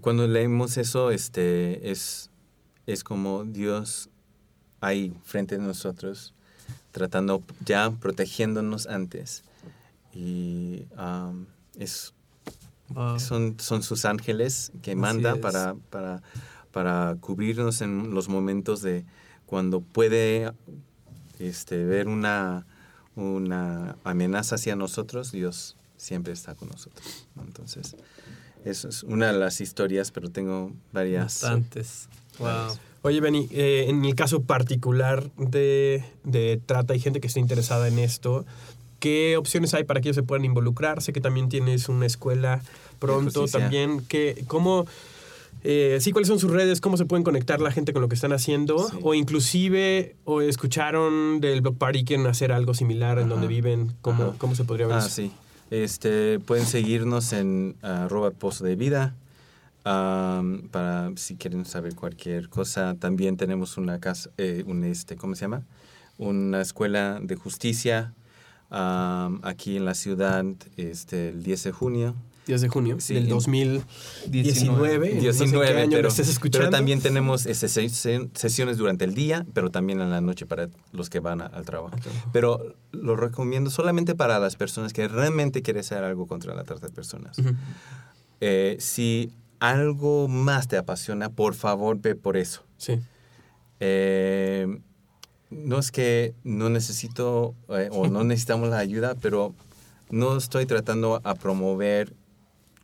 [0.00, 2.30] Cuando leemos eso, este, es,
[2.86, 4.10] es como Dios
[4.80, 6.34] ahí frente de nosotros,
[6.94, 9.42] tratando ya, protegiéndonos antes.
[10.14, 12.14] Y am, es,
[12.90, 13.18] Wow.
[13.18, 16.22] son, son sus ángeles que manda para, para,
[16.70, 19.04] para cubrirnos en los momentos de
[19.46, 20.52] cuando puede
[21.38, 22.66] este, ver una,
[23.16, 27.26] una amenaza hacia nosotros, Dios siempre está con nosotros.
[27.34, 27.42] ¿no?
[27.42, 27.96] Entonces,
[28.66, 31.40] eso es una de las historias, pero tengo varias.
[31.40, 32.08] Bastantes.
[32.38, 32.76] Wow.
[33.06, 37.86] Oye, Benny, eh, en el caso particular de, de trata y gente que esté interesada
[37.86, 38.46] en esto,
[38.98, 41.02] ¿qué opciones hay para que ellos se puedan involucrar?
[41.02, 42.62] Sé que también tienes una escuela
[42.98, 44.00] pronto también.
[44.08, 44.86] Que, ¿Cómo,
[45.64, 46.80] eh, sí, cuáles son sus redes?
[46.80, 48.88] ¿Cómo se pueden conectar la gente con lo que están haciendo?
[48.88, 48.96] Sí.
[49.02, 53.34] O inclusive, o escucharon del Block Party y quieren hacer algo similar en Ajá.
[53.34, 53.92] donde viven.
[54.00, 54.34] ¿Cómo.
[54.38, 55.10] ¿Cómo se podría ver Ah, eso?
[55.10, 55.30] sí.
[55.70, 59.14] Este, pueden seguirnos en arroba pozo de vida.
[59.84, 62.94] Am, para si quieren saber cualquier cosa.
[62.98, 65.62] También tenemos una casa, eh, un este, ¿cómo se llama?
[66.18, 68.14] Una escuela de justicia
[68.70, 70.44] am, aquí en la ciudad
[70.76, 72.14] este, el 10 de junio.
[72.46, 74.98] 10 de junio Sí, del en- 2019.
[74.98, 76.66] no sé qué 19, año lo pero, estés escuchando.
[76.66, 80.44] pero también tenemos este, se- se- sesiones durante el día, pero también en la noche
[80.44, 81.96] para los que van a- al trabajo.
[82.32, 86.86] Pero lo recomiendo solamente para las personas que realmente quieren hacer algo contra la trata
[86.86, 87.38] de personas.
[87.38, 87.50] Ujú.
[88.42, 89.32] Eh, si
[89.68, 92.62] algo más te apasiona, por favor ve por eso.
[92.76, 93.00] Sí.
[93.80, 94.80] Eh,
[95.50, 99.54] no es que no necesito eh, o no necesitamos la ayuda, pero
[100.10, 102.14] no estoy tratando a promover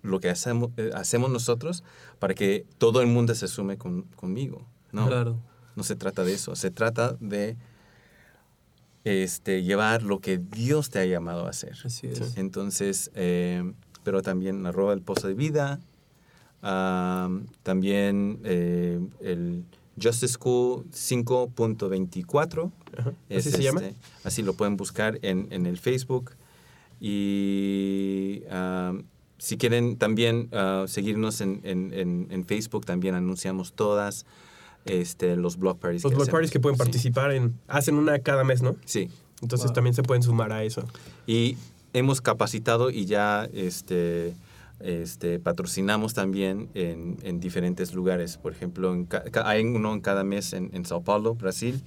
[0.03, 1.85] lo que hacemos, eh, hacemos nosotros
[2.19, 4.67] para que todo el mundo se sume con- conmigo.
[4.93, 5.37] No, Claro.
[5.77, 6.57] no se trata de eso.
[6.57, 7.57] Se trata de
[9.05, 11.75] este, llevar lo que Dios te ha llamado a hacer.
[11.85, 12.37] Así es.
[12.37, 13.73] Entonces, eh,
[14.05, 15.81] pero también arroba el pozo de vida.
[16.63, 19.65] Am, también eh, el
[20.03, 22.71] Justice School 5.24.
[22.99, 23.13] Ajá.
[23.29, 23.81] es ¿Así se llama?
[23.83, 23.95] este,
[24.25, 26.33] Así lo pueden buscar en, en el Facebook.
[27.01, 28.43] Y
[29.39, 34.27] si quieren también ah, seguirnos en, en- en- en Facebook, también anunciamos todas
[34.85, 36.03] este, los block parties.
[36.05, 36.33] Los que block hacemos.
[36.37, 36.83] parties que pueden Sí.
[36.85, 37.59] participar en.
[37.69, 38.77] Hacen una cada mes, ¿no?
[38.85, 39.09] Sí.
[39.43, 39.75] Entonces Wow.
[39.75, 40.85] también se pueden sumar a eso.
[41.27, 41.57] Y
[41.95, 44.35] hemos capacitado y ya este,
[44.81, 48.37] este, patrocinamos también en, en diferentes lugares.
[48.37, 49.07] Por ejemplo, en
[49.45, 51.83] hay uno en cada mes en, en Sao Paulo, Brasil.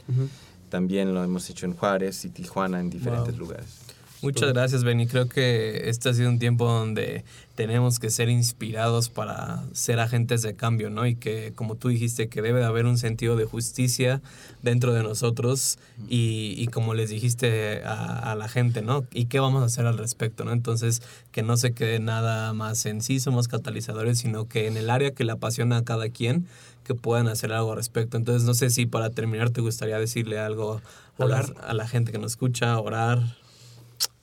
[0.70, 3.40] También lo hemos hecho en Juárez y Tijuana, en diferentes Wow.
[3.48, 3.80] lugares.
[4.24, 5.06] Muchas gracias, Benny.
[5.06, 10.42] Creo que este ha sido un tiempo donde tenemos que ser inspirados para ser agentes
[10.42, 11.06] de cambio, ¿no?
[11.06, 14.22] Y que, como tú dijiste, que debe de haber un sentido de justicia
[14.62, 19.06] dentro de nosotros y, y como les dijiste a, a la gente, ¿no?
[19.14, 20.54] ¿Y qué vamos a hacer al respecto, ¿no?
[20.54, 21.02] Entonces,
[21.32, 25.12] que no se quede nada más en sí somos catalizadores, sino que en el área
[25.12, 26.48] que le apasiona a cada quien,
[26.86, 28.18] que puedan hacer algo al respecto.
[28.18, 30.82] Entonces, no sé si para terminar te gustaría decirle algo
[31.20, 33.43] a a la gente que nos escucha, orar.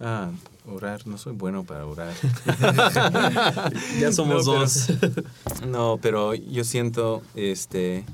[0.00, 0.30] Ah,
[0.66, 1.06] orar.
[1.06, 2.14] No soy bueno para orar.
[4.00, 4.88] Ya somos No, pero- dos.
[5.66, 8.04] No, pero yo siento, este,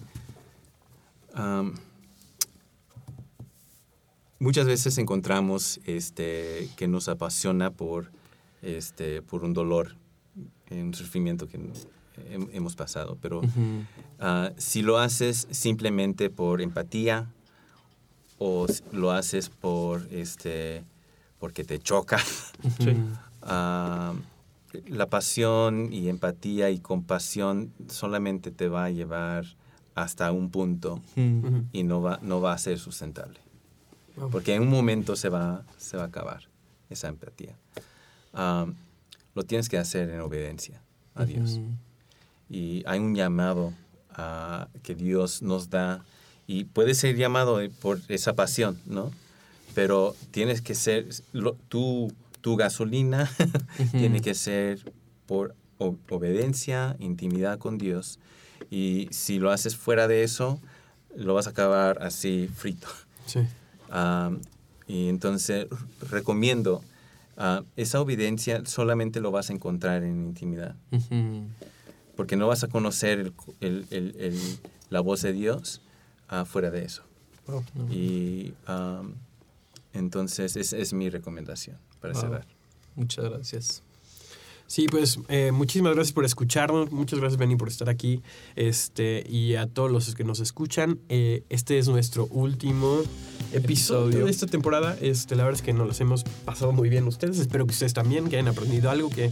[4.38, 8.10] muchas veces encontramos, este, que nos apasiona por,
[8.62, 9.94] este, por un dolor,
[10.70, 13.42] un sufrimiento que hem- hemos pasado, pero
[14.18, 17.26] ah, si lo haces simplemente por empatía
[18.38, 20.84] o lo haces por, este,
[21.46, 22.18] porque te choca,
[23.48, 24.12] Ah,
[24.88, 29.44] la pasión y empatía y compasión solamente te va a llevar
[29.94, 31.00] hasta un punto
[31.72, 33.38] y no va, no va a ser sustentable.
[34.32, 36.48] Porque en un momento se va, se va a acabar
[36.90, 37.54] esa empatía.
[38.34, 38.66] ah,
[39.36, 40.82] lo tienes que hacer en obediencia
[41.14, 41.60] a Dios.
[42.50, 43.72] Y hay un llamado
[44.82, 46.04] que Dios nos da
[46.48, 49.12] y puede ser llamado eh, por esa pasión, ¿no?
[49.76, 52.10] Pero tienes que ser, lo- tu,
[52.40, 53.30] tu gasolina
[53.92, 54.80] tiene que ser
[55.26, 55.54] por
[56.08, 58.18] obediencia, intimidad con Dios.
[58.70, 60.58] Y si lo haces fuera de eso,
[61.14, 62.88] lo vas a acabar así frito.
[63.26, 63.40] Sí.
[63.90, 64.30] Ah,
[64.88, 65.66] y entonces
[66.10, 66.82] recomiendo,
[67.36, 70.74] ah, esa obediencia solamente lo vas a encontrar en intimidad
[72.16, 74.58] porque no vas a conocer el- el- el-
[74.88, 75.82] la voz de Dios
[76.28, 77.02] ah, fuera de eso.
[77.92, 78.54] Y
[79.96, 82.22] entonces esa es mi recomendación para Wow.
[82.22, 82.46] cerrar.
[82.94, 83.82] Muchas gracias.
[84.68, 88.20] Sí, pues eh, muchísimas gracias por escucharnos, muchas gracias Benny por estar aquí,
[88.56, 90.98] este y a todos los que nos escuchan.
[91.08, 93.02] eh, este es nuestro último
[93.52, 94.96] episodio de esta temporada.
[95.00, 97.38] Este, la verdad es que nos los hemos pasado muy bien ustedes.
[97.38, 99.30] Espero que ustedes también, que hayan aprendido algo, que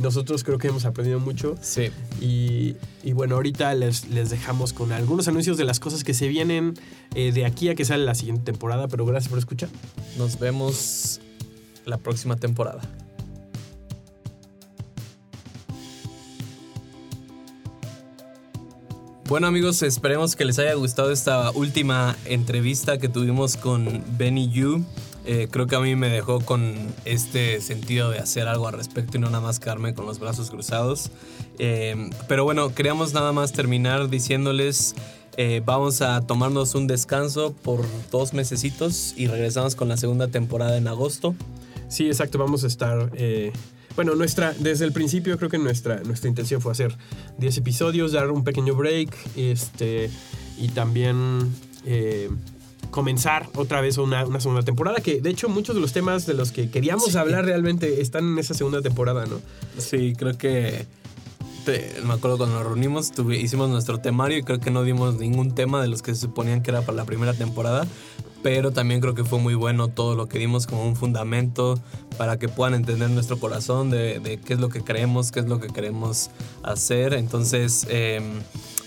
[0.00, 1.56] nosotros creo que hemos aprendido mucho.
[1.60, 1.90] Sí.
[2.20, 6.28] Y, y bueno, ahorita les, les dejamos con algunos anuncios de las cosas que se
[6.28, 6.74] vienen
[7.14, 8.88] eh, de aquí a que sale la siguiente temporada.
[8.88, 9.68] Pero gracias por escuchar.
[10.16, 11.20] Nos vemos
[11.86, 12.80] la próxima temporada.
[19.30, 24.84] Bueno amigos, esperemos que les haya gustado esta última entrevista que tuvimos con Benny Yu.
[25.26, 29.18] Eh, creo que a mí me dejó con este sentido de hacer algo al respecto
[29.18, 31.10] y no nada más quedarme con los brazos cruzados.
[31.58, 34.94] Eh, pero bueno, queríamos nada más terminar diciéndoles,
[35.36, 40.76] eh, vamos a tomarnos un descanso por dos mesecitos y regresamos con la segunda temporada
[40.76, 41.34] en agosto.
[41.88, 43.10] Sí, exacto, vamos a estar...
[43.96, 46.96] bueno, nuestra, desde el principio creo que nuestra, nuestra intención fue hacer
[47.38, 50.08] 10 episodios, dar un pequeño break este,
[50.56, 51.52] y también
[52.90, 56.34] comenzar otra vez una, una segunda temporada, que de hecho muchos de los temas de
[56.34, 57.18] los que queríamos Sí.
[57.18, 59.40] hablar realmente están en esa segunda temporada, ¿no?
[59.78, 60.86] Sí, creo que
[61.64, 65.16] te- me acuerdo cuando nos reunimos, tuvi- hicimos nuestro temario y creo que no dimos
[65.16, 67.86] ningún tema de los que se suponían que era para la primera temporada,
[68.42, 71.78] pero también creo que fue muy bueno todo lo que dimos como un fundamento
[72.16, 75.46] para que puedan entender nuestro corazón de, de qué es lo que creemos, qué es
[75.46, 76.30] lo que queremos
[76.62, 77.12] hacer.
[77.12, 78.24] Entonces, em,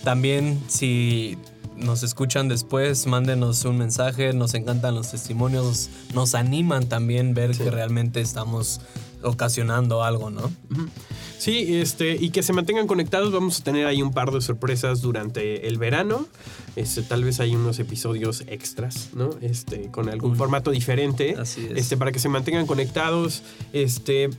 [0.04, 1.38] también si
[1.78, 7.70] nos escuchan después, mándenos un mensaje, nos encantan los testimonios, nos animan también ver que
[7.70, 8.82] realmente estamos
[9.24, 10.52] ocasionando algo, ¿no?
[11.38, 13.32] Sí, este, y que se mantengan conectados.
[13.32, 16.28] Vamos a tener ahí un par de sorpresas durante el verano.
[16.76, 19.30] Este, tal vez hay unos episodios extras, ¿no?
[19.42, 21.36] Este, con algún formato diferente.
[21.38, 21.78] Así es.
[21.78, 23.44] Este, para que se mantengan conectados.
[23.74, 24.30] Este,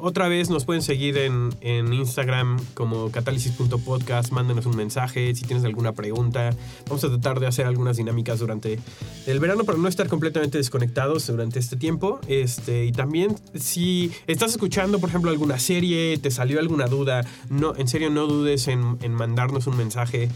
[0.00, 4.32] otra vez nos pueden seguir en, en Instagram como catálisis.podcast.
[4.32, 6.50] Mándenos un mensaje si tienes alguna pregunta.
[6.86, 8.78] Vamos a tratar de hacer algunas dinámicas durante
[9.26, 12.20] el verano para no estar completamente desconectados durante este tiempo.
[12.28, 17.74] Este, y también si estás escuchando, por ejemplo, alguna serie, te salió alguna duda, no,
[17.76, 20.28] en serio no dudes en, en mandarnos un mensaje.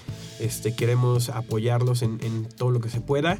[0.43, 3.39] Este, queremos apoyarlos en, en todo lo que se pueda.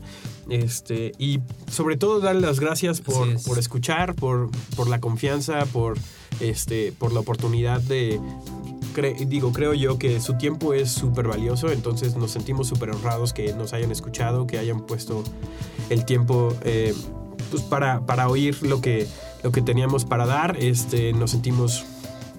[0.49, 1.41] Este, y
[1.71, 3.43] sobre todo darle las gracias por, Así es.
[3.45, 5.97] por escuchar, por, por la confianza, por,
[6.41, 8.21] este, por la oportunidad de...
[8.95, 13.33] cre- digo, creo yo que su tiempo es súper valioso, entonces nos sentimos súper honrados
[13.33, 15.25] que nos hayan escuchado, que hayan puesto
[15.91, 16.95] el tiempo eh,
[17.51, 19.07] pues para, para oír lo que,
[19.43, 20.57] lo que teníamos para dar.
[20.59, 21.85] Este, nos sentimos,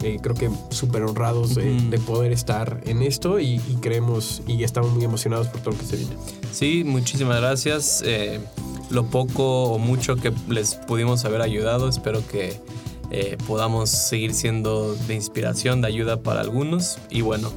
[0.03, 4.91] eh, creo que súper honrados de, poder estar en esto y, y creemos y estamos
[4.91, 6.15] muy emocionados por todo lo que se viene.
[6.51, 8.03] Sí, muchísimas gracias.
[8.05, 8.39] Eh,
[8.89, 12.59] lo poco o mucho que les pudimos haber ayudado, espero que
[13.11, 16.97] eh, podamos seguir siendo de inspiración, de ayuda para algunos.
[17.09, 17.51] Y bueno,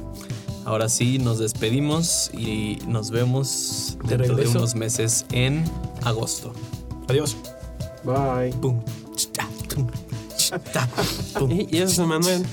[0.65, 5.63] ahora sí, nos despedimos y nos vemos De dentro de unos meses en
[6.03, 6.53] agosto.
[7.07, 7.35] Adiós.
[8.03, 8.51] Bye.
[8.61, 8.79] Pum,
[10.47, 11.51] chita, tum, chita, pum.
[11.51, 12.45] Y, y eso es Manuel.